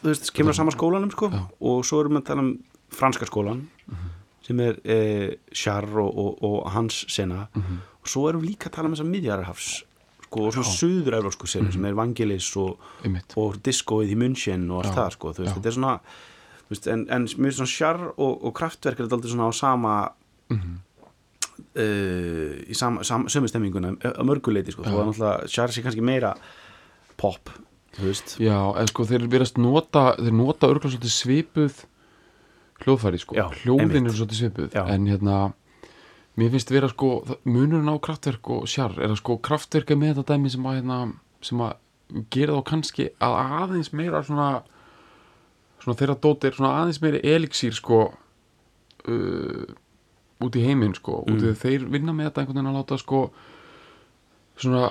[0.00, 1.28] þú veist, kemur á sama skólanum sko.
[1.30, 1.42] Já.
[1.60, 2.52] og svo erum við að tala um
[2.90, 3.60] franska skólan
[4.46, 7.44] sem er eh, Char og, og, og hans sena.
[8.00, 9.68] Og svo erum við líka að tala um þessa miðjararhafs
[10.24, 12.80] sko, og svona söður evrósku senu sem er Vangelis og,
[13.36, 15.54] og diskoið í München og allt Já, það sko, þú veist, já.
[15.58, 15.94] þetta er svona
[16.70, 19.94] veist, en, en finnst svona Char og, og kraftverk er þetta aldrei svona á sama
[20.50, 20.54] uh,
[22.66, 26.30] í sama, sama, sömu stemminguna að mörguleiti sko, þó að náttúrulega Char sé kannski meira
[27.20, 27.42] pop,
[27.98, 31.80] Já, en sko þeir verðast nota þeir nota örgulega svolítið svipuð
[32.84, 34.84] hljóðfæri sko, Já, hljóðin eru svolítið svipuð Já.
[34.94, 35.38] en hérna
[36.38, 37.10] mér finnst vera sko,
[37.44, 40.78] munurinn á kraftverk og sjar, er að sko kraftverk er með þetta dæmi sem að
[40.78, 41.00] hérna,
[41.44, 44.48] sem að gera þá kannski að aðeins meira svona
[45.80, 49.68] svona þeirra dóti er svona aðeins meiri elixír sko uh,
[50.40, 53.22] út í heiminn sko, út í þeir vinna með þetta einhvern veginn að láta sko
[54.60, 54.90] svona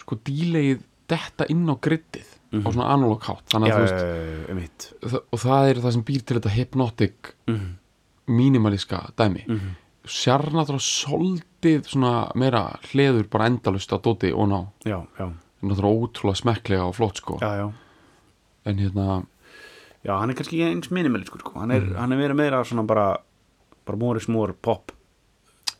[0.00, 3.44] sko dílegið detta inn á grittið á svona analog hátt.
[3.52, 7.34] Þannig já, að þú veist, það, og það er það sem býr til þetta hypnotic
[7.50, 7.66] mm
[8.26, 9.44] mínimalíska dæmi.
[9.46, 9.74] Mm -hmm.
[10.06, 14.66] sér náttúrulega soldið svona meira hleður bara endalust á dóti og ná.
[14.84, 17.38] Já, já, náttúrulega ótrúlega smekklega og flott sko.
[17.40, 17.72] Já, já.
[18.64, 19.22] En hérna,
[20.04, 21.58] já, hann er kannski eins minimaliskur sko.
[21.60, 21.94] hann er, Mhm.
[21.96, 23.16] hann er verið meira svona bara
[23.86, 24.92] bara móri smór pop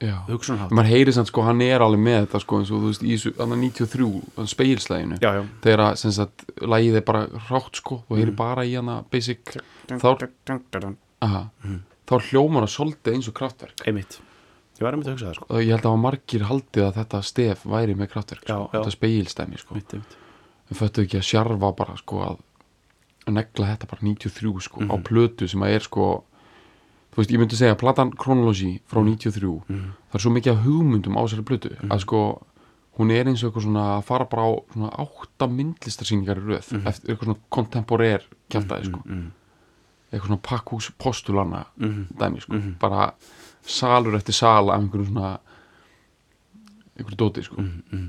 [0.01, 0.17] já.
[0.29, 3.03] Hugsunarhátt mann heyri sann sko, hann er alveg með þetta sko eins og þú veist,
[3.07, 5.43] í þessu, hann er 93 hann speilslæginu, já, já.
[5.65, 9.57] Þegar að sem sagt, lagið er bara rátt sko, þú heyri bara í hana basic,
[9.89, 10.29] Þá-
[11.23, 11.51] aha,
[12.07, 13.87] þá hljómar það soldið eins og kraftverk.
[13.87, 14.19] Einmitt,
[14.79, 15.61] ég var einmitt að hugsa það sko.
[15.63, 18.81] ég held að margir haldið að þetta stef væri með kraftverk sko, Já, já.
[18.81, 19.75] þetta speilstæmi sko.
[19.75, 20.17] Einmitt, einmitt.
[20.71, 22.39] við föttu ekki að sjarfa bara sko að
[23.27, 24.91] að negla þetta bara 93 sko Mhm.
[24.91, 26.25] á plötu sem að er sko
[27.13, 29.17] þú veist, ég myndi segja platan Chronology frá Mhm.
[29.17, 29.63] 93
[30.11, 32.43] það er svo mikið hugmyndum á þessari plötu að sko
[32.99, 36.87] hún er eins og eitthvað svona að fara bara á svona átta myndlistarsýningar í röð
[36.87, 39.03] eftir eitthvað svona kontemporær kjaftaði sko.
[39.05, 39.31] mm,
[40.13, 42.61] eitthvað svona pakkhús postulana mm, dæmi sko.
[42.81, 43.13] bara
[43.67, 45.39] salur eftir sal af einhverju svona
[46.97, 47.57] einhverju dóti sko.
[47.61, 48.09] Mm, mm.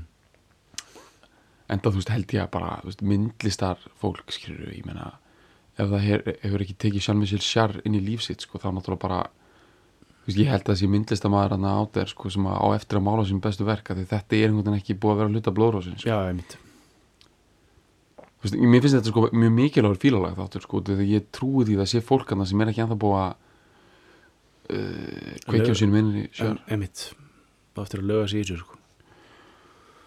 [1.68, 5.10] enda þú veist held ég að bara þú veist, myndlistar fólk skilur ég meina
[5.78, 6.06] ef það
[6.42, 9.20] hefur ekki tekið sjálf sér sjar inn í lífsitt sko þá náttúrulega bara
[10.26, 13.06] veist, ég held að þessi myndlistamæður hann á þér sko sem að á eftir að
[13.08, 16.00] mála sín bestu verka því þetta er einhvern veginn ekki búið að vera hluta blóðrósin
[16.00, 16.08] sko.
[16.08, 16.18] já,
[18.38, 21.64] Þú veist, mér finnst þetta sko mjög mikilvægur fílalag þáttur sko því að ég trúi
[21.66, 23.32] því að það sé fólk hann sem er ekki ennþá búið að
[24.78, 27.02] uh, kveikja á sínum inn í sjar en, einmitt
[27.74, 28.78] þá eftir að löga þessu sko.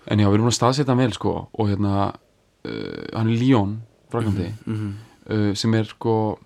[0.08, 3.76] en já, við erum að staðsetja vel sko og hérna uh, hann er Líón
[4.14, 4.94] frakandi mm -hmm.
[5.30, 6.40] Uh, sem er sko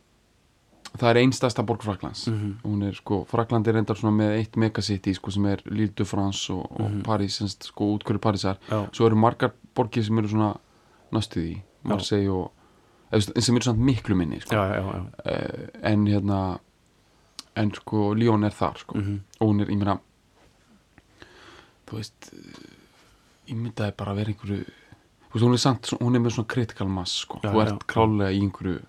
[0.96, 2.52] það er einstasta borg Fraklands Mhm.
[2.64, 6.06] hún er sko, Frakland er reyndar svona með eitt megacity sko sem er Lille de
[6.06, 8.86] France og, og París, semst sko útkvöru Parísar Já.
[8.94, 10.56] svo eru margar borgir sem eru svona
[11.12, 12.52] næstu því, Marseille og
[13.42, 14.56] sem eru svona miklu minni sko.
[14.56, 16.60] já, já, já, uh, en hérna
[17.56, 19.20] en sko Lyon er þar sko Mhm.
[19.42, 20.00] og hún er, ég meina
[21.88, 22.32] þú veist
[23.48, 24.66] ég myndaði bara að vera einhverju
[25.44, 27.88] hún er samt, hún er með svona critical mass sko, Já, þú ert já.
[27.92, 28.80] klálega í einhverju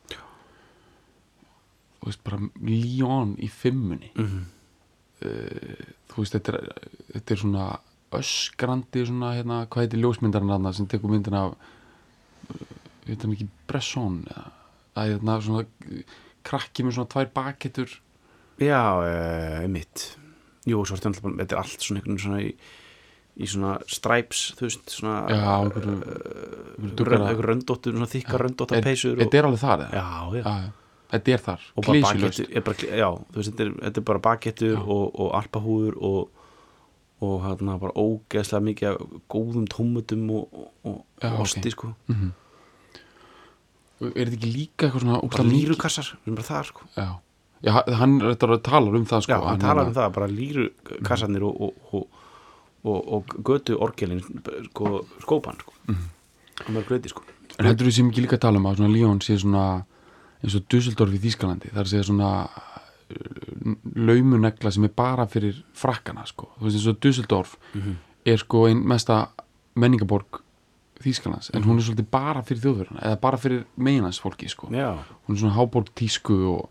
[1.97, 4.13] þú veist, bara Lyon í fimmunni.
[4.15, 4.45] Mm
[5.17, 6.67] þú veist, þetta er,
[7.15, 7.67] þetta er svona
[8.17, 11.55] öskrandi svona, hérna, hvað heitir ljósmyndarinn hann sem tekur myndina af
[13.07, 14.45] veit hann ekki Bresson eða?
[14.93, 16.15] Það er hérna svona eh,
[16.47, 17.97] krakki með svona tvær bakettur
[18.61, 20.05] já uh, einmitt.
[20.69, 22.53] Jú, svo er þetta alltaf- þetta er allt svona einhvern svona í,
[23.37, 25.17] í svona stripes þú veist, svona
[26.97, 29.93] duggara- einhver röndóttur, svona þykka röndóttar Er- peysur þetta er alveg þar eða?
[29.93, 30.07] já,
[30.41, 30.73] já,
[31.13, 31.61] þetta er þar,
[32.57, 36.31] er bara, já, þú veist, þetta er, er bara bakettur og, alpahúður og,
[37.27, 40.67] og hérna bara ógeðslega mikið góðum tómutum og,
[41.45, 41.93] osti sko.
[42.09, 42.33] Mhm.
[44.01, 46.83] er þetta ekki líka eitthvað svona bara lírukassar, við erum bara þar sko.
[47.65, 49.33] Já, hann þetta talar um það sko.
[49.33, 51.73] Já, hann talar um það, bara lírukassarnir og,
[52.87, 54.23] og, og, götu orgelin
[54.71, 55.75] sko, skópan sko.
[56.67, 57.25] Hann er gröti sko.
[57.59, 59.67] En heldur þú sem ekki líka að tala um að svona Líón sé svona
[60.43, 61.21] eins og Dusseldorf í
[61.73, 66.51] er að segja svona uh, laumunegla sem er bara fyrir frakkana sko.
[66.59, 67.97] þú veist eins og Dusseldorf Mhm.
[68.27, 69.29] er sko einn mesta
[69.75, 70.43] menningaborg
[70.97, 74.69] Þýskalands en hún er svolítið bara fyrir þjóðverðina eða bara fyrir meginans fólki sko.
[74.73, 74.97] já,
[75.29, 76.71] hún er svona háborg tísku og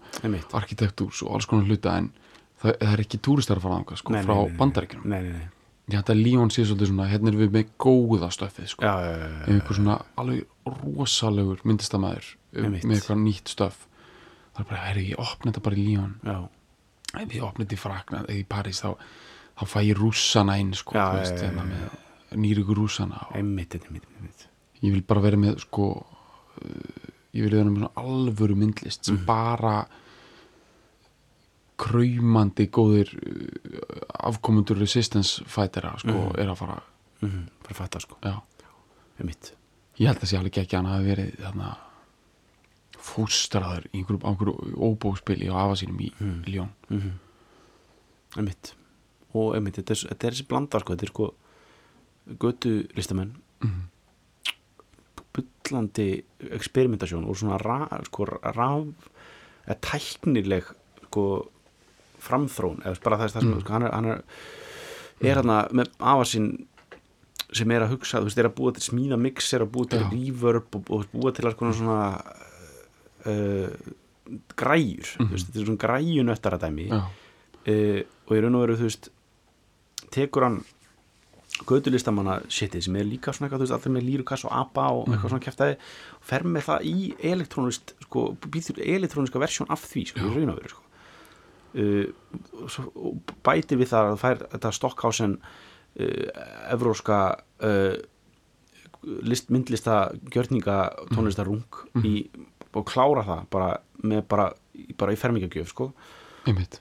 [0.53, 2.11] arkitektúrs og alls konar hluta en
[2.61, 5.49] það, það er ekki túristar að fara þangað sko, Nei, frá nei,
[5.91, 8.85] ég hætti að Líón sé svolítið svona hérna erum við með góða stöfið sko.
[9.45, 13.83] einhver svona alveg rosalegur myndistamæður um, með eitthvað nýtt stöf.
[14.55, 16.15] Það er bara, herri, ég opna þetta bara í Líón
[17.15, 18.89] ef ég opna þetta í Frakna eða í París þá,
[19.59, 21.67] þá fæ ég rússana inn sko, hérna
[22.35, 24.47] nýriku rússana einmitt, einmitt, einmitt
[24.81, 29.21] ég vil bara vera með sko uh, ég vil vera með svona alvöru myndlist sem
[29.27, 29.83] bara
[31.81, 36.79] kraumandi góðir uh, afkomundur resistance fightera sko, er að fara.
[37.23, 38.35] Mm bara fatta sko, já.
[39.19, 39.53] einmitt.
[39.97, 41.69] Ég held að sé alveg ekki að hann hafi verið þarna
[43.05, 46.41] fóstraður í einhverjum, einhverjum óbóspili á afa sínum í mm.
[46.51, 47.13] Ljón mm
[48.35, 48.73] einmitt.
[49.35, 51.27] Og einmitt, þetta er, þetta er þessi blanda sko, þetta er sko
[52.41, 53.35] götu listamenn.
[53.63, 53.91] Mhm.
[55.35, 56.23] bullandi
[56.55, 58.23] eksperimentasjón og svona ra, sko,
[58.55, 59.09] raf
[59.83, 60.69] tæknileg
[61.07, 61.49] sko,
[62.25, 64.23] framþrón eða bara það er það sem sko, hann er, hann er,
[65.31, 66.49] er hann með afa sín
[67.55, 70.01] sem er að hugsa, þú veist, er að búa til smíða mixer og búa til
[70.11, 71.99] reverb og, og búa til konar svona
[73.29, 73.91] uh,
[74.59, 76.87] græjur þú veist, þetta er svona græjunöttara dæmi.
[76.89, 79.11] Já, uh, og í raun og veru þú veist
[80.15, 80.63] tekur hann
[81.69, 85.05] gödulistamanna shitið sem er líka svona eitthvað, þú veist, allir með lírukass og apa og
[85.07, 85.77] eitthvað svona kæftæði
[86.17, 90.51] og fer með það í elektrónist sko, býtur elektróniska versjón af því sko, í raun
[90.51, 90.84] og veru sko.
[91.75, 92.05] Uh,
[93.45, 97.19] bætir við það að það fær þetta Stockhausen uh, evróska
[97.63, 97.95] uh,
[99.25, 100.77] list, myndlista gjörninga
[101.13, 101.63] tónlistarung
[102.07, 102.29] í,
[102.73, 103.71] og klára það bara
[104.03, 104.47] með bara,
[104.97, 105.91] bara í fermingagjöf sko.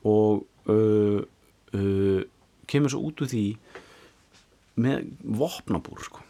[0.05, 1.21] Og uh,
[1.75, 2.23] uh,
[2.67, 3.45] kemur svo út úr því
[4.81, 6.25] með vopnabúr sko.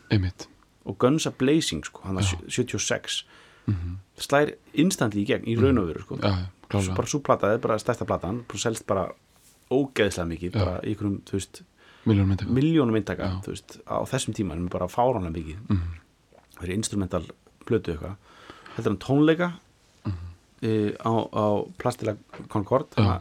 [0.85, 3.23] og Guns a Blazing sko, hann að 76
[4.21, 6.19] slær instantly í gegn í raun og veru sko.
[6.21, 9.07] já, já, Svo bara svo plataði, bara stærsta platan bara selst bara
[9.75, 11.63] ógeðslega mikið bara í einhverjum, þú veist,
[12.05, 15.61] miljónum myndaka þú veist, á þessum tíma er bara fáránlega mikið.
[15.69, 16.01] Mhm.
[16.55, 17.25] það er instrumental
[17.67, 18.17] plötu eitthvað.
[18.75, 19.53] Þetta er hann tónleika
[20.07, 21.47] uh, á, á
[21.79, 22.17] Plastila
[22.49, 22.87] Concord.
[22.97, 23.03] Já.
[23.03, 23.21] hana,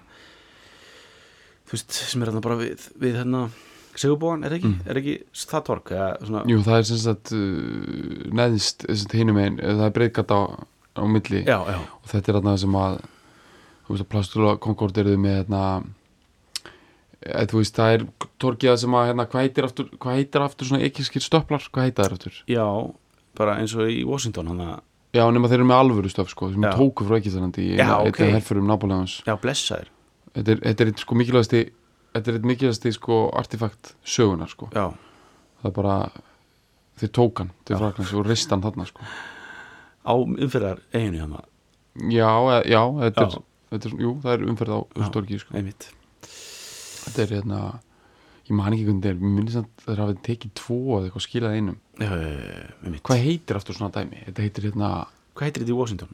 [1.68, 3.48] þú veist, sem er hérna bara við, við hérna
[3.94, 6.44] Sigurbóan, er ekki, er ekki það tork eða svona.
[6.50, 10.42] Jú, það er sem sagt uh, neðst, sem sagt hinum einn það er breyðgat á,
[10.98, 11.44] á milli.
[11.46, 12.98] Já, já, og þetta er þarna sem að
[13.84, 15.62] þú veist að Plastula Concord eruðu með hérna
[17.24, 18.06] eða, þú veist, það er
[18.44, 22.08] torkiða sem að hérna, hvað heitir aftur, hvað heitir aftur svona ekkiskir stöplar, hvað heita
[22.08, 22.42] þær aftur?
[22.52, 22.66] já
[23.38, 24.82] bara eins og í Washington hann að,
[25.14, 26.72] Já, nema þeir eru með alvöru stöf sko, sem Já.
[26.74, 29.20] tóku frá ekkistarandi í einni herförum Napoleons.
[29.28, 29.92] Já, blessaður
[30.34, 31.60] þetta er, þetta er sko mikilvægasti
[32.16, 34.88] þetta er eitt mikilvægasti sko artefakt sögunar sko, já,
[35.62, 35.98] það er bara
[36.98, 39.06] þeir tók hann til Fraklands og rist hann þarna sko.
[40.04, 41.46] Á umferðar eiginu hann að,
[42.10, 42.30] Já,
[42.66, 43.38] já, þetta er, Já.
[43.38, 43.42] þetta
[43.80, 45.06] er jú, það er umferð á Já.
[45.10, 45.58] Storki sko.
[45.58, 45.90] einmitt
[47.04, 47.62] þetta er hérna
[48.44, 51.58] ég man ekki hvernig þetta er, minnst að það hafi tekið tvo eða eitthvað skilað
[51.58, 52.12] einum já,
[52.84, 54.26] einmitt hvað heitir aftur svona dæmi?
[54.28, 54.92] Þetta heitir hérna
[55.34, 56.14] hvað heitir þetta í Washington?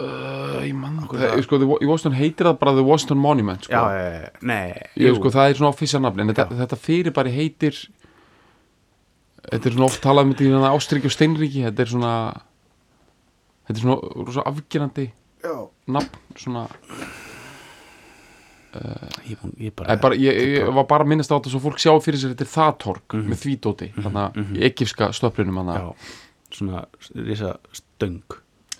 [0.00, 3.74] uh, ég man það, sko, í Washington heitir það bara The Washington Monument sko.
[3.74, 7.78] já, nei, ég, sko, það er svona en þetta, þetta fyrir bara heitir
[9.44, 12.14] þetta er svona oft talað um þetta í Ástriki og Steinriki þetta er svona
[13.68, 15.06] þetta er svona rosa afgerandi.
[15.86, 16.68] Nafn svona,
[19.24, 21.78] Ég, ég bara, ég, bara, ég, ég var bara að minnast á þetta svo fólk
[21.78, 23.28] sjá fyrir sér þetta er það tork Mhm.
[23.30, 25.94] með því dóti þannig að í ekifska stöplinum hann já,
[26.50, 26.80] svona
[27.14, 28.22] risa stöng.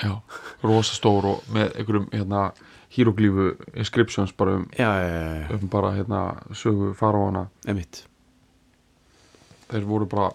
[0.02, 0.20] Já,
[0.64, 2.52] rosa stór og með einhverjum hérna
[2.90, 3.46] híroglífu
[3.76, 8.02] inscriptions bara um, já, já, já, já, um bara hérna sögu faraóana einmitt.
[9.70, 10.32] Þeir voru bara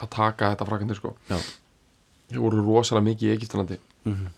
[0.00, 1.14] að taka þetta frakandi sko.
[1.30, 1.38] Já,
[2.28, 4.28] þeir voru rosalega mikið í Egiptalandi Mhm.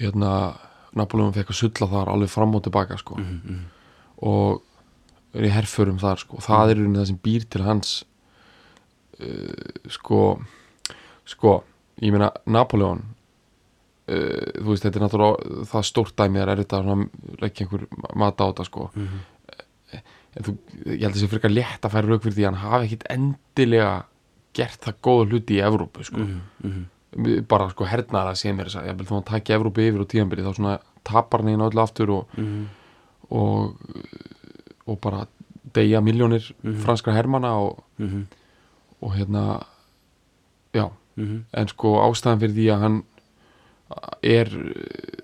[0.00, 0.32] Hérna
[0.96, 3.18] Napoleon fekk að sulla þar alveg fram og tilbaka sko.
[3.20, 3.60] Mhm,
[4.26, 4.62] og
[5.38, 6.40] er í herförum þar sko.
[6.42, 7.92] Það er í rauninni það sem býr til hans
[9.20, 10.20] uh, sko
[11.30, 11.60] sko,
[12.02, 13.04] ég meina Napoleon
[14.10, 16.90] uh, þú veist, þetta er náttúrulega það stórt dæmi er erfitt að
[17.42, 17.86] leggja einhver
[18.18, 18.90] mat á þetta sko.
[18.96, 19.26] Mhm.
[20.38, 20.52] en þú,
[20.86, 23.06] ég held að sé frekar létt að færa rauk fyrir því að hann hafi ekkit
[23.10, 23.94] endilega
[24.54, 26.22] gert það góða hluti í Evrópu sko.
[26.22, 26.84] Mhm, mhm.
[27.48, 30.54] Bara sko hernaðar að sé mér þess að hann taki Evrópu yfir og tíðanbyrði þá
[30.56, 32.66] svona tapar hann einu öllu aftur og, Mhm.
[33.30, 33.76] og
[34.86, 35.26] og bara
[35.74, 36.80] deyja miljónir Mhm.
[36.82, 38.26] franskra hermana og, Mhm.
[39.02, 39.62] og hérna
[40.74, 41.44] já, Mhm.
[41.52, 43.02] en sko ástæðan fyrir því að hann
[44.22, 44.44] er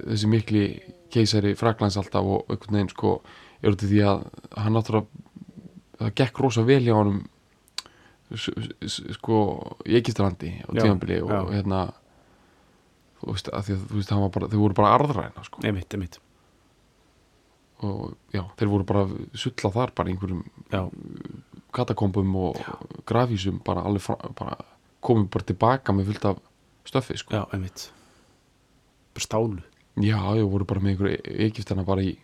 [0.07, 3.23] þessi mikli keisari Fraklands alltaf og einhvern veginn sko
[3.63, 5.07] er út af því að hann náttúrulega
[6.01, 7.27] það gekk rosa vel hjá s-
[8.35, 9.39] sko
[9.87, 11.41] í Egistrandi á Já, tímabili og já.
[11.55, 11.81] hérna
[13.21, 15.63] þú veist, því þú veist, bara, þau voru bara arðræna sko.
[15.65, 16.19] einmitt, einmitt
[17.85, 19.05] og já, þeir voru bara
[19.37, 20.83] sulla þar bara einhverjum já,
[21.77, 22.61] katakombum og
[23.09, 24.57] grafísum bara fra, bara
[25.05, 26.41] komum bara tilbaka með fullt af
[26.89, 27.37] stöffi sko.
[27.37, 27.91] já, einmitt
[29.15, 29.63] bara stálu,
[30.01, 32.17] já, þau voru bara með einhverju Egiptana bara í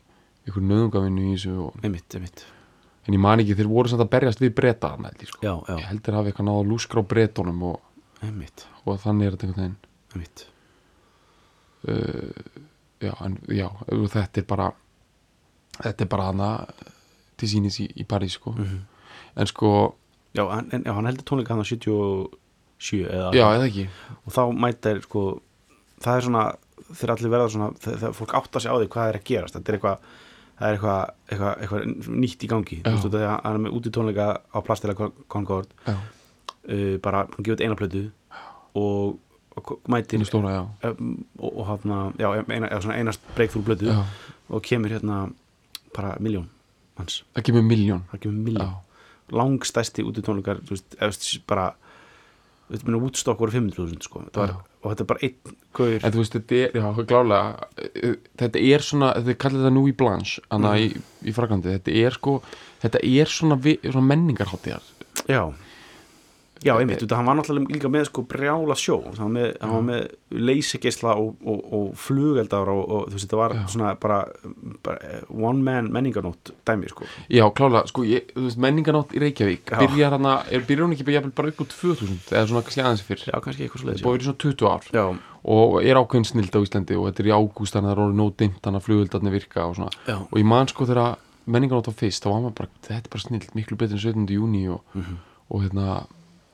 [0.46, 2.46] einhverju nöðungavinnu í þessu og, einmitt, einmitt
[3.06, 4.92] en ég man ekki, þeir voru samt að berjast við breyta
[5.26, 5.54] sko.
[5.68, 7.80] ég held þeir hafi eitthvað náða lúskra á breytunum og,
[8.84, 9.76] og þannig er þetta einhvern
[10.14, 10.46] veginn
[11.88, 12.62] uh,
[13.02, 14.70] já, en, já, þetta er bara
[15.80, 16.50] þetta er bara hana
[17.40, 18.54] til sínis í, í París sko.
[18.54, 18.82] Mhm.
[19.36, 19.94] en sko,
[20.36, 23.88] já, hann, en, já, hann heldur tónleika hann á 77 eða já, eða ekki
[24.26, 25.24] og þá mæta er sko
[26.02, 26.44] það er svona,
[26.92, 29.72] þeir allir verða svona þegar fólk átta sig á því hvað er að gerast þetta
[29.72, 30.06] er eitthvað,
[30.62, 34.26] það er eitthvað, eitthvað, eitthvað nýtt í gangi, þú veist hann er með úti tónleika
[34.38, 34.94] á plastila
[35.32, 35.74] Concord.
[36.62, 38.04] Uh, bara, gefur eina plötu
[38.78, 39.16] og,
[39.58, 44.04] og mætir stóra, um, og, og hann, já, eina, einast breakthrough plötu já.
[44.48, 45.24] og kemur hérna
[45.96, 46.46] bara miljón
[47.00, 48.22] hans, það kemur miljón það
[49.32, 51.66] langstæsti tónleikar veist, eða þú veist, bara
[52.72, 54.22] veist, minna Woodstock voru 500.000 sko.
[54.34, 55.98] Var, og þetta er bara einn gaur.
[56.02, 59.84] En þú veist, þetta er, já, klálega eh, þetta er svona, þetta kallar þetta nú
[59.88, 60.82] í blanche hana Mhm.
[60.82, 62.36] í, í Fraklandi þetta er sko,
[62.82, 64.82] þetta er svona, svona menningarháttíðar
[65.28, 65.42] Já,
[66.62, 69.88] já einmitt, þetta hann var náttúrulega líka með sko brjála sjó hann var með, hann
[70.46, 73.62] leysigeisla og, og, og flugeldar og, og þú veist, þetta var Já.
[73.74, 74.18] svona bara,
[74.84, 79.72] bara one man menninganótt dæmi sko já, klálega, sko, ég, þú veist, menningarnátt í Reykjavík
[79.74, 79.78] Já.
[79.82, 83.04] byrjar hana, er byrjar hún ekki jafnvel bara upp úr 2000 eða svona kannski aðeins
[83.08, 85.04] fyrr Já, kannski eitthvað það búið verið svona 20 ár Já,
[85.52, 88.04] og er ákveðin snild á Íslandi og þetta er í ágúst þannig að það er
[88.06, 91.16] orðið nóg dimmt þannig að flugöldarnir virka og svona og ég man sko þegar
[91.50, 94.28] menningarnátt var fyrst þá var maður bara, þetta er bara snild, miklu betur en 17.
[94.36, 95.16] júni og, Mhm.
[95.50, 95.86] og hérna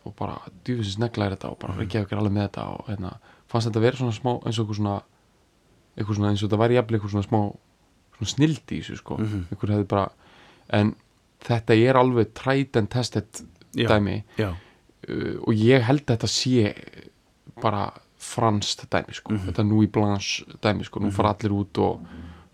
[0.07, 1.67] og bara djúfisins negla er þetta og Mhm.
[1.67, 3.17] bara Reykjavík er alveg með þetta og hérna
[3.49, 5.03] fannst þetta vera svona smá eins og eitthvað svona
[5.99, 7.41] eitthvað svona eins og þetta væri jafnvel eitthvað svona smá
[8.19, 9.45] svona snild í þessu sko Mhm.
[9.53, 10.11] einhver hefði bara
[10.71, 10.95] en
[11.41, 13.27] þetta er alveg tried and tested
[13.75, 13.89] Já.
[13.89, 14.51] dæmi já,
[15.09, 16.75] uh, og ég held að þetta sé
[17.61, 19.33] bara franskt dæmi sko.
[19.33, 19.47] Mhm.
[19.53, 21.01] þetta nú í blanche dæmi sko.
[21.01, 22.01] nú fara allir út og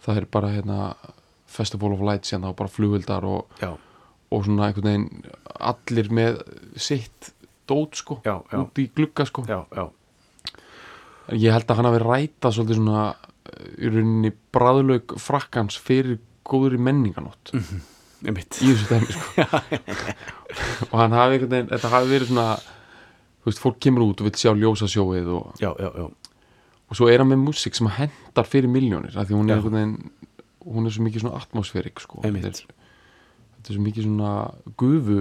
[0.04, 0.94] það er bara hérna,
[1.46, 3.46] Festival of Lights hérna, og bara flugvildar og,
[4.30, 5.24] og svona einhvern veginn
[5.60, 6.42] allir með
[6.76, 7.13] sitt
[7.70, 9.44] dót sko, já, já, út í glugga sko.
[9.48, 9.60] já,
[11.32, 13.04] ég held að hann hafi rætað svolítið svona
[13.78, 17.52] í rauninni bræðlaug frakkans fyrir góður í menninganótt
[18.24, 18.56] einmitt.
[18.64, 19.44] Í þessu dæmi sko.
[20.90, 24.28] og hann hafi einhvern veginn þetta hafi verið svona þú veist, fólk kemur út og
[24.30, 26.06] vil sjá ljósa sjóið og, Já, já, já,
[26.88, 29.78] og svo er hann með músík sem hendar fyrir miljónir af því hún er einhvern
[29.80, 29.98] veginn
[30.64, 32.22] hún er svo mikið svona atmosférik sko.
[32.24, 32.78] Þetta er,
[33.58, 34.32] þetta er svo mikið svona
[34.80, 35.18] gufu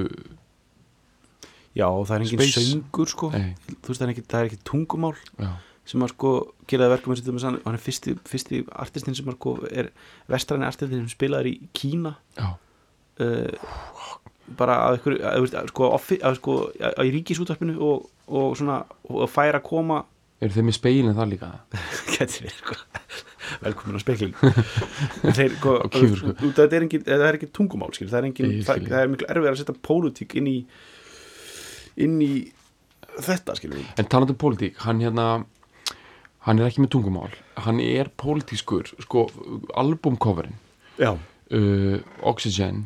[1.75, 2.65] já, það er engin Space.
[2.69, 3.29] söngur sko.
[3.33, 3.53] Nei.
[3.69, 5.51] þú veist, það er ekki, það er ekki tungumál já,
[5.89, 6.33] sem að sko
[6.69, 9.89] gera það verkum hann er fyrsti, fyrsti artistin sem sko er
[10.31, 12.15] vestræni artistin sem spilaður í Kína.
[13.13, 13.51] Uh,
[14.57, 19.61] bara að ykkur að, sko, að, sko, að, í ríkisútvarpinu og, og svona og færa
[19.61, 20.01] að koma.
[20.43, 21.51] Eru þeir með speilin það líka?
[22.13, 22.79] Geti verið sko.
[23.63, 24.33] Velkomin á spekling
[25.37, 26.33] þeir Á kýfur, sko.
[26.41, 29.29] þetta er engin, það er ekki tungumál skil, það er engin, það, það er miklu
[29.35, 30.57] erfið að setja pólitík inn í
[32.01, 32.33] inn í
[33.21, 33.89] þetta skilur við.
[33.99, 35.27] En talandi um pólitík, hann hérna
[36.47, 37.29] hann er ekki með tungumál.
[37.63, 39.27] Hann er pólitískur, sko
[39.79, 40.57] albumcoverin
[40.99, 42.85] uh, Oxygen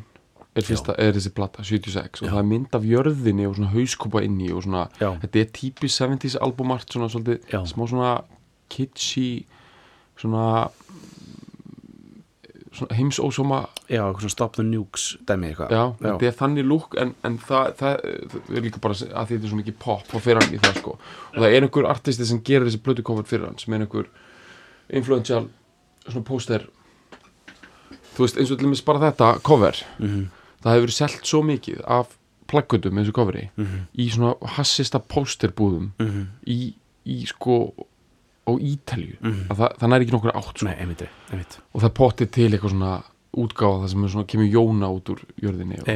[0.54, 2.32] er, fyrsta, er þessi plata, 76 og Já.
[2.32, 5.12] það er mynd af jörðinni og svona hauskúpa inni og svona, Já.
[5.24, 8.12] þetta er típis 70s albumart, svona svolítið, smá svona
[8.72, 9.28] kitschy
[10.18, 10.68] svona
[12.94, 13.60] heimsósóma
[13.90, 15.74] já, svona stop the nukes dæmi eitthvað.
[15.74, 19.38] Já, þetta er þannig lúk en, en það, það, það er líka bara að þetta
[19.38, 20.96] er svo mikið pop og fyrir hann í það sko.
[21.34, 24.10] Og það er einhver artisti sem gerir þessi blötu cover fyrir hann sem er einhver
[24.88, 25.48] influential
[26.06, 26.68] svona póster.
[28.14, 29.82] Þú veist eins og til dæmis bara þetta cover.
[29.98, 30.30] Mhm,
[30.62, 32.14] það hefur verið selt svo mikið af
[32.48, 36.58] plaggutum með þessu coveri mhm, í svona hassista pósterbúðum mhm, í,
[37.08, 37.58] í sko
[38.48, 39.44] á Ítalju Mhm.
[39.52, 40.64] að það, það næri ekki nokkur átt sko.
[40.66, 41.58] nei, einmitt, einmitt.
[41.74, 43.02] Og það potið til eitthvað svona
[43.36, 45.88] útgáfa það sem svona, kemur Jóna út úr jörðinni og,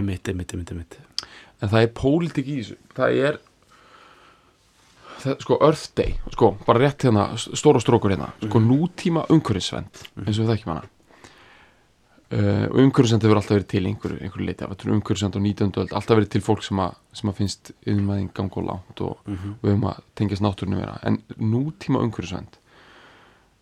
[0.68, 0.98] einmitt,
[1.62, 2.76] en það er pólitik í þessu.
[2.94, 3.38] Það er
[5.22, 10.38] það, sko Earth Day, sko, bara rétt hérna stóra strókur hérna, sko nútíma umhverfisvend, eins
[10.38, 10.88] og við þekkjum hana
[12.33, 15.72] og umhverfisvend hefur alltaf verið til einhverju, einhverju leiti, það er umhverfisvend á 19.
[15.83, 18.68] öld, alltaf verið til fólk sem að, sem að finnst yfirmaðin gang og
[19.01, 19.55] og Mhm.
[19.62, 22.57] við höfum að tengjast náttúrinu vera en nútíma umhverfisvend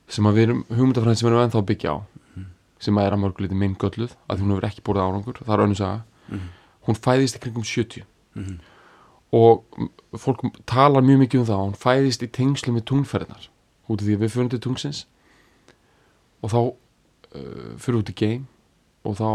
[0.08, 1.98] sem að við erum hugmyndafræðin sem við erum ennþá að byggja á
[2.80, 5.64] sem að er að mörguleiti minn gölluð að hún hefur ekki búið árangur, það er
[5.66, 6.48] önnur saga Mhm.
[6.86, 8.04] hún fæðist í kringum 70
[8.36, 8.58] Mhm.
[9.32, 9.64] og
[10.14, 13.48] fólk talar mjög mikið um það að hún fæðist í tengslu með tungferðinar
[13.88, 15.06] út af því að við fyrir til tungsins
[19.06, 19.28] og þá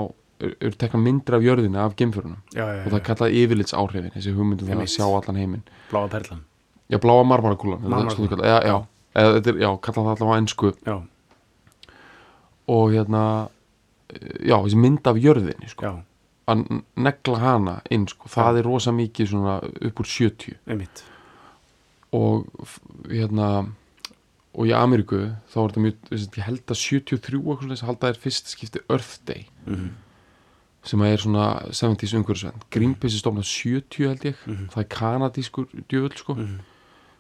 [0.46, 2.42] eru er tekna myndir af jörðinu af geimförunum.
[2.54, 5.64] Já, já, og það er kallað yfirlits áhrifin þessi hugmyndum það að sjá allan heiminn.
[5.92, 6.44] Bláa perlan.
[6.92, 7.86] Já, bláa marmarakúlan
[8.46, 8.76] já, já,
[9.16, 10.98] eða, þetta já, kallað það allavega já,
[12.76, 13.22] og hérna
[14.46, 15.88] já, þessi mynd af jörðinni sko.
[15.88, 15.94] já,
[16.52, 16.66] að
[17.08, 18.30] negla hana inn sko.
[18.30, 21.04] það er rosa mikið svona upp úr 70 einmitt.
[22.16, 22.46] Og
[23.10, 23.50] hérna
[24.56, 25.20] og í Ameríku
[25.52, 25.96] þá er þetta mjög
[26.38, 29.90] ég held að 73 eitthvað svoleiðis, halda þær fyrst skipti Earth Day mm
[30.86, 34.68] sem að er svona 70s umhverfisvenn Greenpeace er stofnað 70 held ég Mhm.
[34.70, 36.60] það er kanadískur djöfull sko -hmm.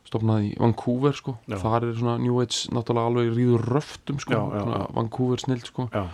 [0.05, 1.57] stofnað í Vancouver sko Já.
[1.57, 4.87] þar er svona New Age náttúrulega alveg ríður röftum sko Já, já, svona.
[4.93, 6.05] Vancouver snill sko já,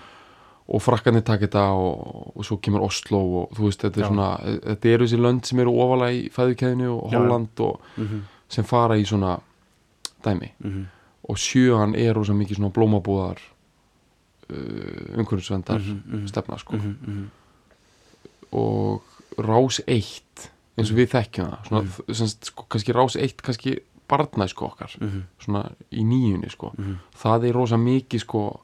[0.69, 4.37] og frakkarnir taka þetta og, og svo kemur Oslo og þú veist þetta er svona
[4.39, 7.11] þetta eru þessi lönd sem eru ofalega í fæðukeðinu og.
[7.11, 9.39] Holland og mm sem fara í svona
[10.23, 10.85] dæmi -hmm.
[11.29, 13.37] Og sjöan er rosa mikið svona blómabúðar
[14.49, 17.25] uh, umhverfisvendar Mhm, stefna sko -hmm.
[18.51, 19.03] og
[19.37, 22.13] rás eitt eins og við þekkjum það svona, Mhm.
[22.15, 23.77] sem, sagt, sko, kannski rás eitt kannski
[24.09, 25.21] barnæsku okkar Mhm.
[25.39, 26.95] svona í nýjunni sko Mhm.
[27.15, 28.59] það er rosa mikið sko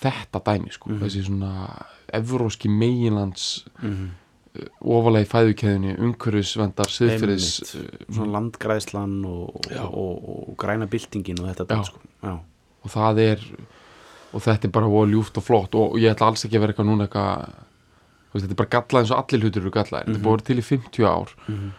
[0.00, 1.00] þetta dæmi sko Mhm.
[1.02, 1.82] þessi svona
[2.12, 4.08] evróski meginlands Mhm.
[4.82, 8.06] Ofalega í fæðukeðunni umhverfisvendar siðfyrir Einmitt.
[8.14, 9.82] svona landgræðslan og, Já.
[9.86, 11.82] og, og, og græna byltingin og þetta Já.
[11.84, 12.00] sko.
[12.22, 12.34] já,
[12.84, 13.44] og það er
[14.32, 16.88] og þetta er bara ljúft og flott og ég ætla alls ekki að vera eitthvað
[16.90, 17.54] núna eitthvað
[18.38, 20.26] þetta er bara gallað eins og allir hlutur eru gallaðir þetta er Mhm.
[20.28, 21.70] vera til í 50 ár Mhm.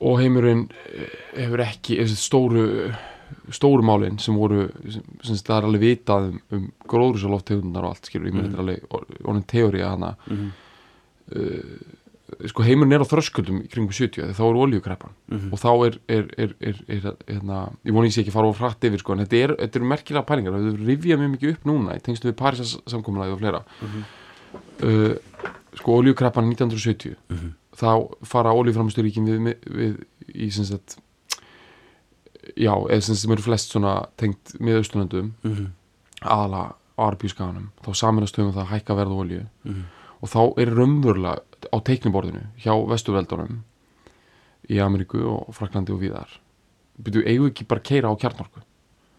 [0.00, 2.94] og heimurinn eh, hefur ekki þessi stóru
[3.50, 8.06] stóru málin sem voru sem, sem það er alveg vitað um, um gróðrúsaloftegundunar og allt
[8.06, 8.54] skilur, ég meina Mhm.
[8.54, 10.50] þetta er alveg orðin teóri að hana Mhm.
[12.48, 15.52] Sko heimurinn er á þröskuldum kringum 70 þegar þá er oljukreppan Mhm.
[15.52, 18.48] og þá er, er, er, er, er hérna, ég vona ég sé ekki að fara
[18.48, 21.52] of hratt yfir sko, en þetta, er, þetta eru merkilega pælingar þetta rifja mjög mikið
[21.54, 24.04] upp núna í tengstu við Parísas samkomulagi og fleira Mhm.
[24.82, 25.14] uh,
[25.78, 27.54] sko oljukreppan 1970 Mhm.
[27.76, 30.04] þá fara oljuframistöríkin við, við
[30.34, 30.96] í sem sagt
[32.56, 35.66] já, eða sem, sem eru flest svona tengt með austurlöndum Mhm.
[36.22, 39.84] aðala á arbjúskaganum þá saminast höfum það að hækka verð á olju Mhm.
[40.24, 43.58] Og þá er raunverulega á teikniborðinu hjá vestuveldunum
[44.72, 46.30] í Ameríku og Fraklandi og víðar
[47.04, 48.62] byrju, eigum við ekki bara að keira á kjarnorku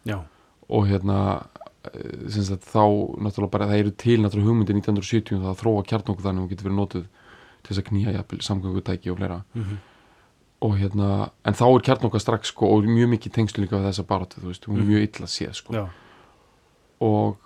[0.10, 0.18] já,
[0.70, 1.18] og hérna
[1.94, 2.82] eh, sagt, þá
[3.22, 6.46] náttúrulega bara það eru til náttúrulega hugmyndi 1970 um það að þróa kjarnorku þannig að
[6.46, 7.06] hún getur verið notuð
[7.66, 9.78] til þess að knýja jafnvel samgöngutæki og fleira Mhm.
[10.66, 14.06] og hérna, en þá er kjarnorka strax sko, og mjög mikið tengslu líka við þessa
[14.08, 14.90] baráttu þú veist, hún er Mhm.
[14.90, 15.74] mjög illa séð sko.
[15.74, 15.90] já,
[17.02, 17.38] og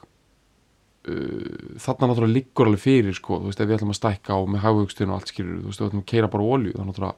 [1.05, 4.63] þarna náttúrulega liggur alveg fyrir sko, þú veist, ef við ætlum að stækka og með
[4.65, 6.83] hagvöxtun og allt skilur, þú veist, ef við ætlum að keira bara á olju, þá
[6.89, 7.15] náttúrulega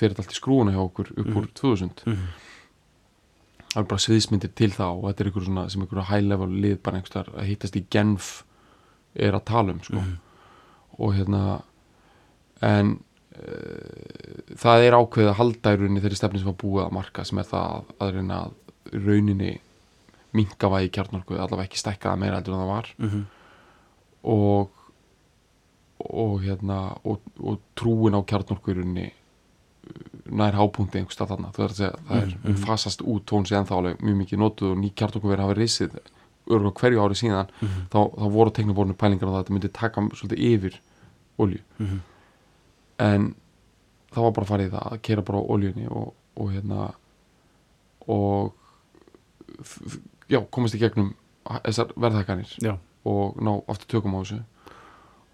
[0.00, 2.26] fyrir þetta allt í skrúuna hjá okkur upp úr 2000 Mhm.
[3.70, 6.48] það er bara sviðsmyndir til þá og þetta er ykkur svona, sem ykkur high level
[6.48, 8.42] lið bara einhvers þar að hittast í Genf
[9.14, 9.96] er að tala um sko.
[10.00, 10.16] Mhm.
[10.98, 11.62] og hérna
[12.62, 12.98] en
[13.38, 17.24] uh, það er ákveðið að halda í rauninni þeirri stefni sem var búið að marka
[17.24, 18.52] sem er það að, að reyna að
[19.06, 19.52] rauninni
[20.32, 23.22] minka vægi kjarnorku allavega ekki stækka það meira heldur en það var Mhm.
[24.24, 24.70] og
[26.10, 31.50] og hérna og, og trúin á kjarnorku í rauninni uh, nær hápunkti einhvers stað þarna
[31.52, 32.62] það er að segja, það er mm, mhm.
[32.64, 35.98] fasast út tón séðan þá alveg mjög mikið notuð og ný kjarnorku verið hafa risið
[36.50, 37.82] örgulega hverju ári síðan Mhm.
[37.92, 40.80] þá, þá voru teknaborinu pælingar á það að þetta myndi taka svolítið yfir
[41.38, 42.00] olju Mhm.
[42.98, 43.34] en
[44.12, 46.92] það var bara farið í það að kera bara á oljunni og, og hérna
[48.08, 48.52] og
[50.30, 51.12] já, komast í gegnum
[51.64, 52.74] þessar verðhækkanir já,
[53.04, 54.40] og ná aftur tökum á þessu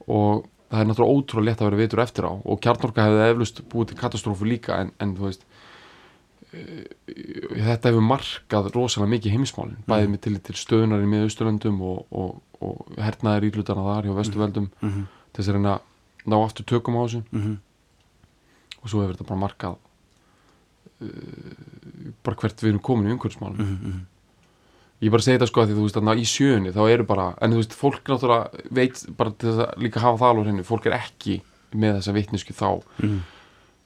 [0.06, 3.60] og það er náttúrulega ótrúlega létt að vera vitur eftir á og kjarnorka hefði eflust
[3.70, 5.44] búið til katastrófu líka en, en þú veist
[6.54, 6.86] e,
[7.66, 12.40] þetta hefur markað rosalega mikið heimsmálin bæðið með til, til stöðunar í miðausturlöndum og, og,
[12.62, 15.06] og hernaðir ílutana þar hjá vestuveldum Mhm.
[15.32, 17.56] til þess að reyna að ná aftur tökum á þessu Mhm.
[18.82, 19.76] og svo hefur þetta bara markað
[21.02, 21.08] uh,
[22.24, 23.78] bara hvert við erum komin í umhverfismálum Mhm.
[23.90, 24.04] Mhm.
[25.02, 27.26] Ég bara segi þetta sko að því þú veist að í sjöunni þá eru bara,
[27.42, 30.62] en þú veist, fólk náttúrulega veit bara til þess að líka hafa það alveg henni
[30.64, 31.40] fólk er ekki
[31.74, 32.68] með þessa vitnisku þá
[33.02, 33.18] Mhm.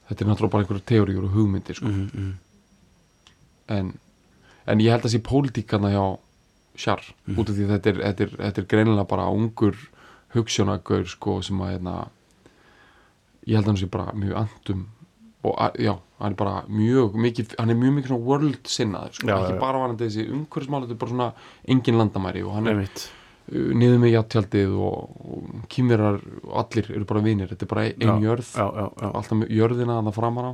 [0.09, 1.85] þetta er náttúrulega bara einhverju teóriur og hugmyndir sko.
[1.85, 2.09] Mhm.
[2.13, 2.33] Mhm.
[3.69, 3.97] en,
[4.67, 6.19] en ég held að sé pólitíkana hjá
[6.75, 7.35] Sjar, Mhm.
[7.37, 9.75] út af því þetta er, þetta er, þetta er greinilega bara ungur
[10.33, 12.07] hugssjónagaur sko sem að hérna,
[13.45, 14.87] ég held að hann sé bara mjög andum
[15.43, 19.27] og já, hann er bara mjög mikið, hann er mjög mikið svona world sinnaður sko,
[19.27, 21.31] ekki já, bara varandi þessi umhverfismál þetta er bara svona
[21.75, 27.05] engin landamæri og hann er uh, niður með jattjaldið og, og kýmverar og allir eru
[27.09, 28.53] bara vinir, þetta er bara ein Já, jörð.
[29.11, 30.53] alltaf jörðina að það framar á.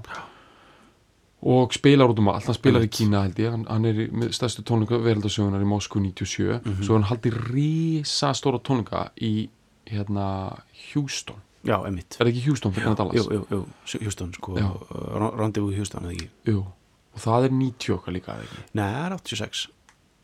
[1.47, 2.95] Og spilar út um allt, hann spilar í Einmitt.
[2.97, 6.81] Kína held ég, hann, hann er í- með stærstu tónleika veraldasögunar í Moskú 97 Mhm.
[6.83, 9.49] svo hann haldi rísa stóra tónleika í
[9.85, 10.57] hérna
[10.95, 11.37] Houston,
[11.67, 13.17] já, emitt er það ekki Houston fyrir hann Dallas?
[13.17, 14.57] jú, jú, jú, Hjústón sko.
[14.57, 14.67] Já.
[15.37, 16.29] Randevu Hjústón eða ekki?
[16.49, 16.65] Jú.
[17.13, 18.61] og það er 90 okkar líka eða ekki?
[18.79, 19.65] Nei, það er 86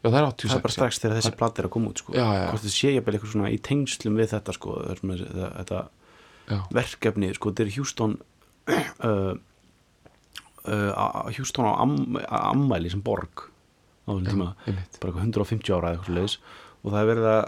[0.04, 2.02] Já, það er 86 Það er bara strax þegar þessi platt er að koma út
[2.02, 2.12] sko.
[2.12, 2.46] Já, já.
[2.52, 5.80] Hvort þið sé ég eitthvað svona í tengslum við þetta sko það þetta,
[6.76, 8.18] verkefni sko, þetta er Hjústón
[9.08, 9.34] uh,
[10.68, 11.96] uh, Hjústón á am,
[12.28, 13.48] ammæli sem borg
[14.04, 14.50] á þessum tíma.
[14.68, 16.38] bara eitthvað 150 ára eða eitthvað leis
[16.84, 17.44] og það er verið að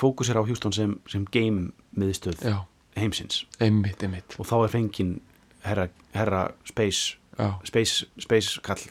[0.00, 2.58] fókusera á Hjústón sem, sem game miðstöð já,
[3.00, 3.44] heimsins.
[3.60, 4.36] Einmitt, einmitt.
[4.38, 5.16] Og þá er fengin
[5.64, 7.16] herra, herra Space
[7.64, 8.82] Space, Space kall.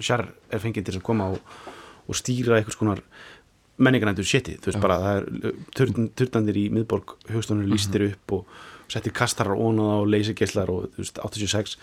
[0.00, 1.58] Sjar er fengið til að koma og,
[2.08, 3.02] og stýra einhvers konar
[3.78, 4.82] menningarnættur shiti, þú veist Já.
[4.82, 8.56] bara það er turn, turnandir í miðborg hugstofnur lístir upp og
[8.90, 11.76] settir kastarar ónað og leysigeislar og þú veist 86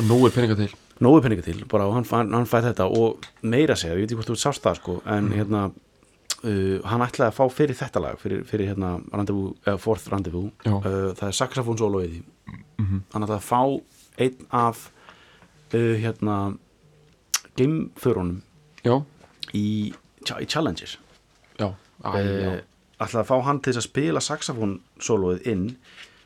[0.00, 0.72] og nú er peninga til.
[1.04, 2.88] Nógu peninga til bara og hann, hann, hann fæði þetta.
[2.90, 5.68] Og meira segja, ég veit ekki hvort þú sást það sko en hérna
[6.44, 10.52] uh, hann ætlaði að fá fyrir þetta lag fyrir, fyrir hérna rendezvous, eða fourth rendezvous.
[10.64, 10.74] Já.
[10.78, 12.22] uh, það er saxofón solo í því.
[12.78, 13.00] Mhm.
[13.12, 13.60] hann ætlaði að fá
[14.18, 14.84] einn af
[15.74, 16.36] uh, hérna
[17.58, 18.42] gameförunum
[18.84, 18.94] já,
[19.54, 20.96] í, í Challenges
[21.58, 21.72] já,
[22.04, 22.52] Æ, já.
[22.52, 22.60] uh,
[23.02, 25.64] ætlaði að fá hann til að spila saxofón soloið inn.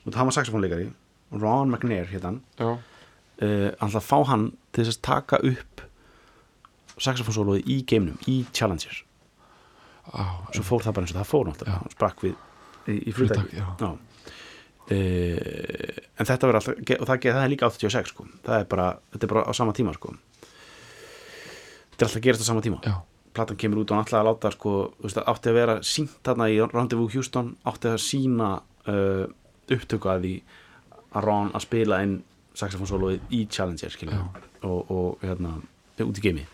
[0.06, 0.90] Og hann var saxofónleikari
[1.32, 5.82] Ron McNair hérna já, uh, ætlaði að fá hann til að taka upp
[7.02, 9.02] saxofónsólóði í geiminum, í Challengers
[10.52, 11.92] svo fór það bara eins og það fór náttúrulega.
[11.94, 12.34] Sprakk við
[12.92, 13.62] í, í flugtæki.
[13.62, 13.68] Já.
[13.86, 13.96] uh,
[16.18, 18.26] en þetta verður alltaf og það, það er líka 86 sko.
[18.46, 20.16] Það er bara, þetta er bara á sama tíma sko.
[20.42, 22.80] Þetta er alltaf gerast á sama tíma.
[22.86, 22.96] Já,
[23.36, 24.74] platan kemur út og hann ætlaði að láta sko,
[25.04, 28.50] veist, átti að vera sínt þarna í Rendezvous Houston átti að sína
[28.90, 29.24] uh,
[29.72, 30.34] upptöku að því
[31.12, 32.18] að Ron að spila inn
[32.58, 33.96] saxofónsólóið í Challenger
[34.68, 35.56] og, og hérna
[36.02, 36.46] út í geimi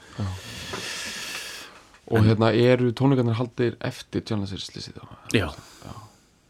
[2.08, 5.02] og hérna eru tónleikarnir haldir eftir þá?
[5.36, 5.48] Já,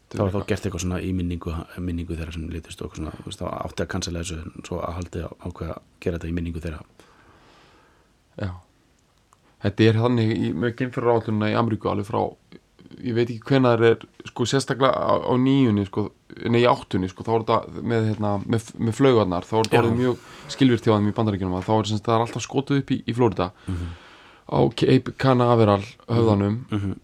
[0.09, 1.51] Þetta þá er var þá gert eitthvað svona í minningu,
[1.85, 5.25] minningu þeirra sem litist og svona, veist, átti að cancela þessu en svo að haldi
[5.45, 6.79] ákveða að gera þetta í minningu þeirra.
[8.39, 8.49] Já.
[9.59, 12.21] Þetta er þannig í, með geimfyrir átlunna í Ameríku alveg frá
[13.05, 16.07] ég veit ekki hvenær það er sko sérstaklega á, á nýjunni sko,
[16.49, 19.97] nei áttunni sko, þá er þetta með, hérna, með, með flaugarnar, þá er þetta Já.
[19.99, 20.23] mjög
[20.55, 23.15] skilvirt hjá þeim í bandaríkjunum að þá er það er alltaf skotuð upp í, í
[23.19, 23.91] Florida Mhm.
[24.49, 26.65] Á Cape Canaveral höfðanum.
[26.71, 26.95] Mm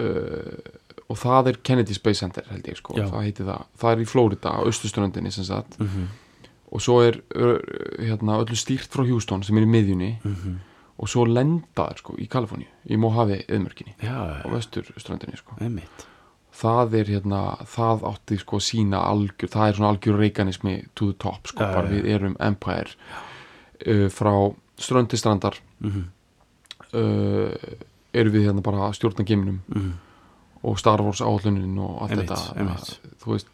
[0.00, 0.74] uh,
[1.08, 3.06] og það er Kennedy Space Center held ég sko, Já.
[3.08, 3.62] það heiti það.
[3.80, 5.78] Það er í Florida á austusturöndinni sem sagt.
[5.78, 6.08] -hmm.
[6.72, 7.16] og svo er
[7.98, 10.18] hérna, öllu stýrt frá Houston sem er í miðjunni.
[10.24, 10.58] Mhm.
[10.98, 15.54] og svo lenda þær sko í Kaliforníu í Mojave eðmörkinni á vesturströndinni sko.
[15.60, 16.06] Einmitt.
[16.52, 21.18] Það er hérna, það átti sko sína algjör, það er svona algjör reikanismi to the
[21.18, 21.92] top sko, Já, bara já.
[21.94, 22.90] við erum empire
[23.86, 25.54] uh, frá strönd til strandar.
[25.80, 26.04] Mm
[26.94, 27.52] uh,
[28.14, 29.92] erum við hérna bara að stjórna geiminum -hmm.
[30.62, 33.00] og Star Wars áhlunin og allt Einmitt, þetta einmitt.
[33.24, 33.46] þú veist.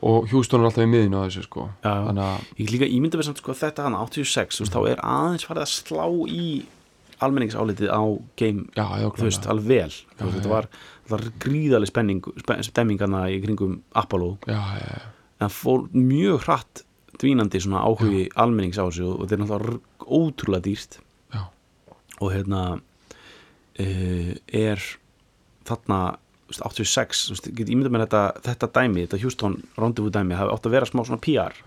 [0.00, 1.68] Og Houston er alltaf í miðinu á þessu sko.
[1.82, 5.00] Já, að Ég líka ímynda við samt sko þetta hann 86, þú veist, þá er
[5.02, 6.64] aðeins farið að slá í
[7.18, 8.02] almenningsálitið á
[8.36, 9.90] game, já, já, þú veist, alveg vel.
[9.90, 10.38] Þú Já, veist, já.
[10.38, 10.68] þetta var,
[11.08, 14.38] var gríðaleg spenning spe- stemmingana í kringum Apollo,
[15.40, 16.84] en fór mjög hratt
[17.18, 20.98] dvínandi svona áhugi almennings á þessu og þetta er náttúrulega ótrúlega dýrt
[22.20, 24.82] og hérna uh, er
[25.68, 26.00] þarna
[26.48, 30.34] þú veist, 86, þú veist, ég ímynda mér þetta, þetta dæmi, þetta Houston Rendezvous dæmi
[30.38, 31.58] hafi átt að vera smá svona PR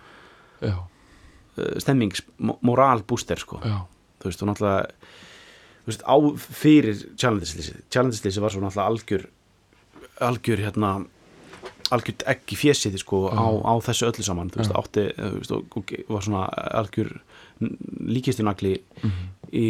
[0.66, 0.80] uh,
[1.84, 3.60] stemmings, mo- moralbúster sko.
[3.62, 3.78] Já,
[4.22, 4.90] þú veist, og náttúrulega
[5.82, 6.16] þú veist, á
[6.62, 9.28] fyrir challengeslýsi challengeslýsi var svo náttúrulega algjör
[10.22, 10.92] algjör hérna
[11.92, 15.82] algjör ekki fjesið sko á, á þessu öllu saman, þú veist, átti þú veist, og,
[15.82, 16.44] og var svona
[16.82, 17.10] algjör
[18.10, 19.28] líkistu nagli Mhm.
[19.54, 19.68] í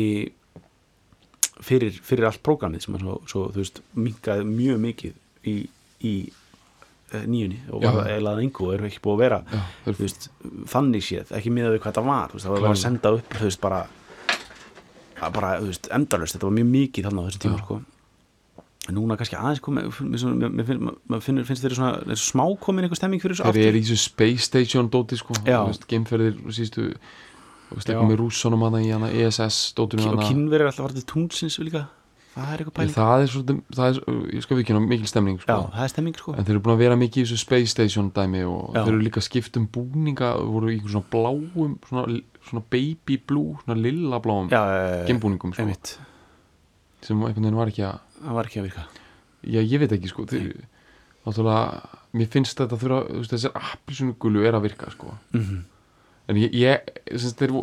[1.66, 5.55] fyrir, fyrir allt prógramið sem svo, svo þú veist, minkaði mjög mikið í,
[6.07, 6.14] í
[7.14, 10.28] eh, nýjunni og það að engu og eru ekki búið að vera já, þú veist,
[10.74, 13.38] þannig séð, ekki miðað við hvað þetta var veist, það var verið að senda upp
[13.38, 13.82] þú veist, bara,
[15.38, 17.82] bara endalust, þetta var mjög mikið þannig á þessum tíma sko.
[18.91, 23.68] núna kannski aðeins maður finnst þeirri svona, er smá komin einhver stemming fyrir þessu þeir
[23.70, 25.38] eru í þessu Space Station dóti sko,
[25.91, 26.89] geimferðir sístu
[27.72, 27.93] Já.
[27.93, 30.30] eitthvað með rússonum hana í hana ESS dótinu og hana.
[30.30, 31.88] kynverið er alltaf varðið túnsins líka.
[32.32, 32.91] Það er eitthvað pæling.
[32.95, 33.97] Það er svolítið, það er,
[34.32, 35.55] ég skal við mikil stemning já, sko.
[35.74, 36.36] það er stemming sko.
[36.38, 38.86] En þeir eru búin að vera mikið í þessu Space Station dæmi og Já.
[38.86, 43.57] þeir eru líka skipt um búninga voru í einhver svona bláum svona, svona baby blue,
[43.65, 44.61] svona lilla bláum já,
[45.09, 45.91] geimbúningum sko, einmitt,
[47.03, 48.86] sem einhvern veginn var ekki að það var ekki að virka.
[49.41, 50.28] Já, ég veit ekki sko.
[50.32, 50.39] Þau,
[51.28, 55.43] náttúrulega, mér finnst þetta þurfa, þessar appilsunugulu er að virka sko, mm
[56.32, 57.55] en ég, ég sem þeir,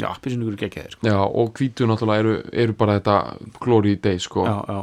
[0.00, 1.04] Já, appisínugur geggjaðir sko.
[1.04, 3.16] já, og hvítu náttúrulega eru, eru bara þetta
[3.60, 4.80] glory days sko, Já, já.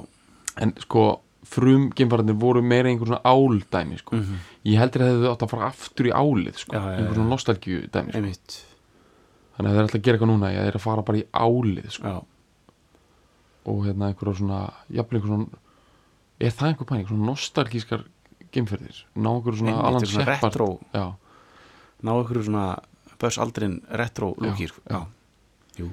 [0.59, 1.03] En sko
[1.49, 5.51] frum geimfararnir voru meira einhver svona áldæmi sko, mm ég heldur að þau átt að
[5.53, 8.65] fara aftur í álið sko, einhver svona nostalgíu dæmi sko.
[9.55, 12.11] Þannig að þeir ætla að gera eitthvað núna, er að fara bara í álið sko,
[13.69, 14.59] og hérna einhverja svona,
[14.93, 15.47] jafnvel einhver svona
[16.39, 18.03] er það einhver pæning, svona nostalgískar
[18.53, 21.05] geimferðir, ná einhverju svona Einmitt, Alan svona Shepard retro já,
[22.03, 22.77] ná ykkur svona
[23.19, 24.81] Buzz Aldrin retro lúki Já, sko.
[24.89, 25.05] já.
[25.79, 25.89] Jú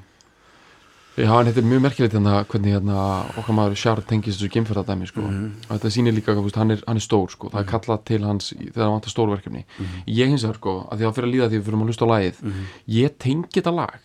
[1.17, 2.97] já, en þetta er mjög merkilegt hérna, hvernig hérna,
[3.41, 5.21] okkar maður Sjár tengist þessu geimferðardæmi sko.
[5.23, 5.47] Mhm.
[5.71, 7.49] og þetta sýnir líka, veist, hann hann er stór sko.
[7.49, 10.03] það er kallað til hans þegar hann vantar stórverkefni Mhm.
[10.07, 12.05] ég hins vegar, sko, að því að fyrir að líða því við fyrir að hlusta
[12.05, 12.65] á lagið, Mhm.
[12.89, 14.01] ég tengi þetta lag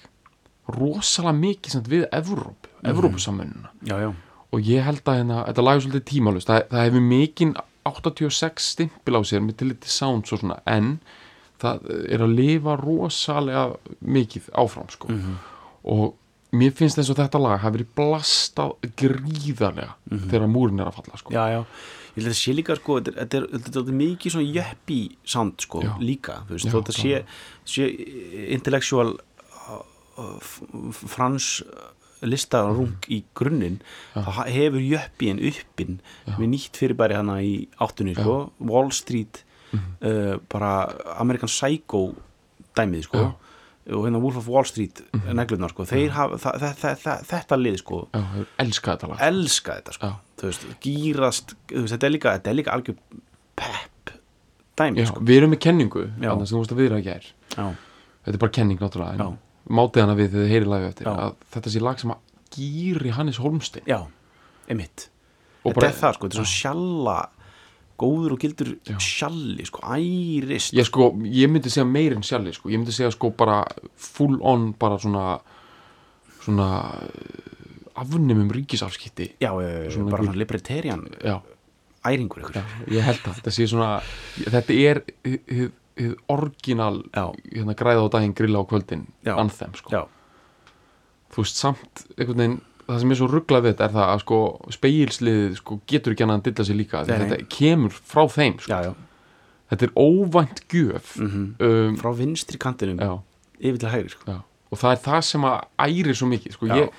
[0.71, 2.91] rosalega mikið samt, við Evróp, Mhm.
[2.91, 4.13] Evrópusamönnuna Já, já
[4.53, 8.59] og ég held að hérna, þetta lag er svolítið tímalust það, það hefur mikinn 86
[8.75, 10.99] stimpil á sér með til sounds og svona en
[11.61, 13.63] það er að lifa rosalega
[14.01, 15.07] mikið áfram sko.
[15.13, 15.37] Mhm.
[15.83, 16.13] og
[16.53, 19.93] mér finnst eins og þetta lag hafi verið blastað gríðarlega
[20.29, 21.33] þegar múrin er að falla sko.
[21.33, 21.61] Já, já
[22.11, 24.49] Ég held að þetta sé líka sko, þetta er, þetta er, þetta er mikið svona
[24.57, 25.91] jöppi sound sko, Já.
[26.03, 27.21] líka, veist, að sé,
[27.63, 27.85] sé
[28.51, 29.77] intellectual uh,
[30.19, 31.47] uh, frans
[32.21, 33.79] listarung í grunninn
[34.13, 36.01] ha- hefur jöppiinn uppinn
[36.35, 39.39] við nýtt fyrirbæri hana í áttunni sko, Wall Street
[39.77, 40.71] uh, bara
[41.19, 42.03] American Psycho
[42.77, 43.17] dæmið sko.
[43.17, 43.31] Já.
[43.91, 47.57] og hérna Wolf of Wall Street mm neglunar sko, þeir hafa þa þa þa þetta
[47.57, 48.01] lið sko.
[48.13, 48.21] Já,
[48.61, 50.09] elskað þetta elska þetta sko.
[50.37, 52.97] Þú veist, gýrast, þú veist, þetta er líka þetta er líka algjör
[53.57, 54.13] pepp
[54.77, 55.23] dæmi Já, sko.
[55.25, 57.71] við erum með kenningu þannig sem þú veist að við erum að gera
[58.21, 59.29] þetta er bara kenning náttúrulega
[59.81, 63.11] mátið hana við þegar þið heyri lagið eftir að þetta sé lag sem að gýri
[63.15, 63.85] Hannes Holmstein.
[63.87, 63.99] Já,
[64.71, 65.07] emitt
[65.63, 67.17] þetta er það sko, þetta er svona sjalla
[68.01, 68.97] góður og gildur Já.
[69.01, 72.71] sjalli sko, ærist ég sko, ég myndi segja meir en sjálfi sko.
[72.73, 73.61] ég myndi segja sko bara
[73.95, 75.39] full on bara svona
[76.41, 76.69] svona
[77.05, 81.05] uh, afnumum ríkisafskipti já, já, já, Svona bara svona libertarian
[82.07, 83.91] æringur ykkur ég held að þetta sé svona
[84.41, 85.03] þetta er
[86.31, 89.35] orginal hérna græða á daginn grilla á kvöldin Já.
[89.37, 89.91] anthem sko.
[89.93, 90.01] já,
[91.33, 92.59] þú veist samt einhvern veginn
[92.91, 94.39] það sem er svo rugglað við þetta er það að sko
[94.77, 98.71] speilsliðið sko getur ekki annað að dilla sig líka þetta kemur frá þeim sko.
[98.71, 98.93] já, já
[99.71, 102.99] þetta er óvænt gjöf mm um, frá vinstri kantinum
[103.61, 104.39] yfir til hægri sko.
[104.71, 106.75] og það er það sem að ærir svo mikið sko, Já.
[106.75, 106.89] ég,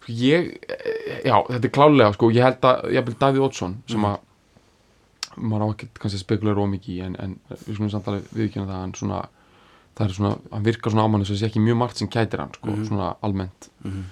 [0.00, 3.76] sko, ég eh, já, þetta er klálega sko, ég held að ég held Davíð Oddsson
[3.88, 4.10] sem Mhm.
[4.14, 4.18] að
[5.36, 7.32] maður á ekki kannski að spekulera ómikið en, en
[7.66, 9.20] við skulum samt alveg viðkynna það hann svona,
[9.98, 12.38] það er svona, hann virkar svona ámann þess að sé ekki mjög margt sem kætir
[12.44, 12.84] hann sko, Mhm.
[12.88, 14.04] svona almennt Mhm.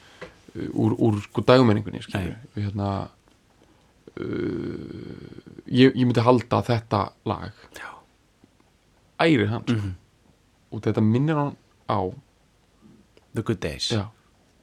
[0.54, 2.00] Úr, úr sko dægumenningunni
[2.56, 3.08] hérna
[4.20, 4.26] uh,
[5.66, 7.88] ég, ég myndi halda að þetta lag Já.
[9.22, 9.94] ærir hann sko, Mhm.
[10.72, 11.56] og þetta minnir hann
[11.88, 11.98] á
[13.34, 13.88] the good days.
[13.92, 14.06] Já,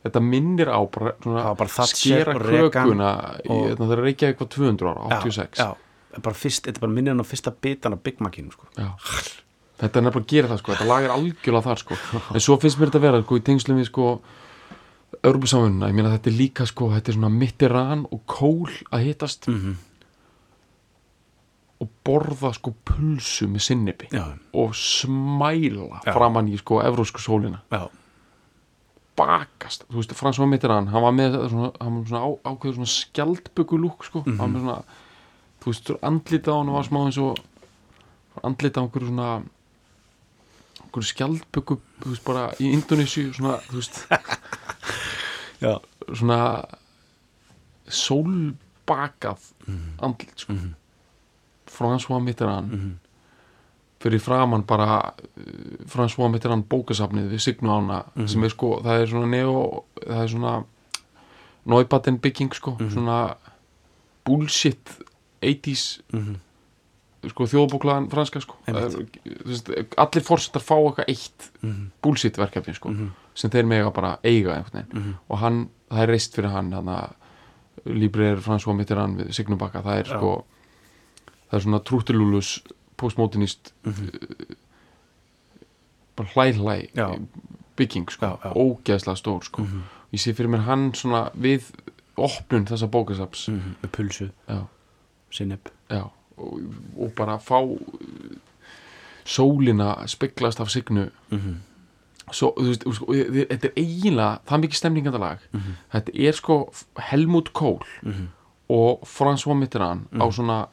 [0.05, 5.21] þetta minnir á bara, svona, bara skera krökuna og- það er reykja eitthvað 200 ára,
[5.21, 5.75] 86 já,
[6.21, 8.65] bara fyrst, þetta bara minnir hann á fyrsta bitan af Big Macinu sko.
[9.79, 11.95] Þetta er nefnilega að gera það sko, þetta lag er algjörlega þar sko.
[12.35, 14.21] En svo finnst mér þetta vera sko, í tengslum við sko
[15.27, 19.49] Örbusamunna, ég meina þetta er líka sko þetta er svona mittiran og kól að hittast
[19.51, 19.77] mm
[21.79, 26.11] og borða sko pulsu með sinnipi já, og smæla Já.
[26.11, 27.61] framann í sko evrósku sólina.
[27.71, 27.85] Já,
[29.19, 32.29] bakast, þú veist, Frans var mittir hann hann var með svona, hann var svona á,
[32.51, 34.77] ákveður svona skjaldböku lúk sko hann var svona,
[35.63, 37.39] þú veist, andlita á hann var smá eins og
[38.43, 39.29] andlita á einhverju svona
[40.89, 43.95] einhverju skjaldböku, þú veist, bara í Indonési, svona, þú veist
[46.19, 46.39] svona
[47.89, 49.39] sólbakað
[50.01, 50.73] andlit sko Mhm.
[51.69, 52.91] François Mitterrand Mhm.
[53.99, 55.43] fyrir framann bara uh,
[55.85, 58.27] François Mitterrand bókasafnið við Signu ána Mhm.
[58.27, 60.63] sem er sko, það er svona neo það er svona
[61.65, 62.89] Neubatten bygging sko, Mhm.
[62.91, 63.35] svona
[64.25, 64.89] bullshit
[65.41, 66.35] 80s Mhm.
[67.27, 68.55] Sko þjóðbóklaðan franska sko
[69.97, 71.89] allir fórsetar fá eitthvað eitt Mhm.
[72.01, 73.09] bullshit verkefni sko Mhm.
[73.35, 75.13] sem þeir mega bara eiga veginn Mhm.
[75.29, 77.09] og hann, það er reist fyrir hann hann
[77.85, 80.17] Líbrir François Mitterrand við Signubakka, það er Já.
[80.17, 80.45] sko
[81.51, 82.61] það er svona trúttilúlus
[82.97, 84.09] postmodernist Mhm.
[86.15, 87.19] bara hlæ hlæ Já.
[87.77, 88.53] bygging sko, já.
[88.53, 89.81] ógeðslega stór sko Mhm.
[90.13, 91.63] ég sé fyrir mér hann svona við
[92.17, 93.75] opnun þessa bókasaps Mhm.
[93.83, 94.29] með pulsu,
[95.31, 95.59] sinneb
[95.89, 96.09] já
[96.39, 96.59] og,
[96.97, 97.77] og bara fá uh,
[99.25, 101.55] sólina speglast af signu Mhm.
[102.31, 105.75] svo, þú veist, sko, þetta er eiginlega það er mikið stemningandalag Mhm.
[105.93, 108.27] þetta er sko Helmut Kohl Mhm.
[108.69, 110.31] og François Mitterrand á Mm.
[110.31, 110.65] svona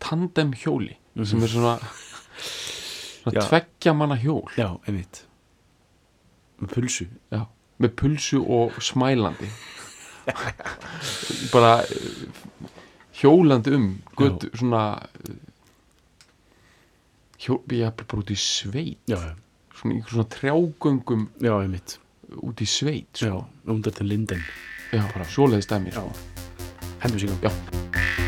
[0.00, 0.94] tandem hjóli
[1.24, 1.78] sem er svona,
[3.24, 5.24] svona tveggja manna hjól já, einmitt
[6.62, 7.40] með pulsu Já,
[7.80, 9.48] með pulsu og smælandi
[11.52, 12.28] bara eh,
[13.18, 13.86] hjólandi um
[14.18, 14.82] götu, svona
[17.38, 18.98] hjól, ég er bara út í sveit.
[19.10, 19.34] Já, já,
[19.74, 21.98] svona svona trjágöngum já, einmitt.
[22.42, 23.46] út í sveit já, sko.
[23.66, 24.42] undan til linden.
[24.92, 26.12] Já, svoleiðis dæmi sko.
[27.00, 28.27] hendur sig Já.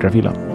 [0.00, 0.49] Takk fyrir að fíla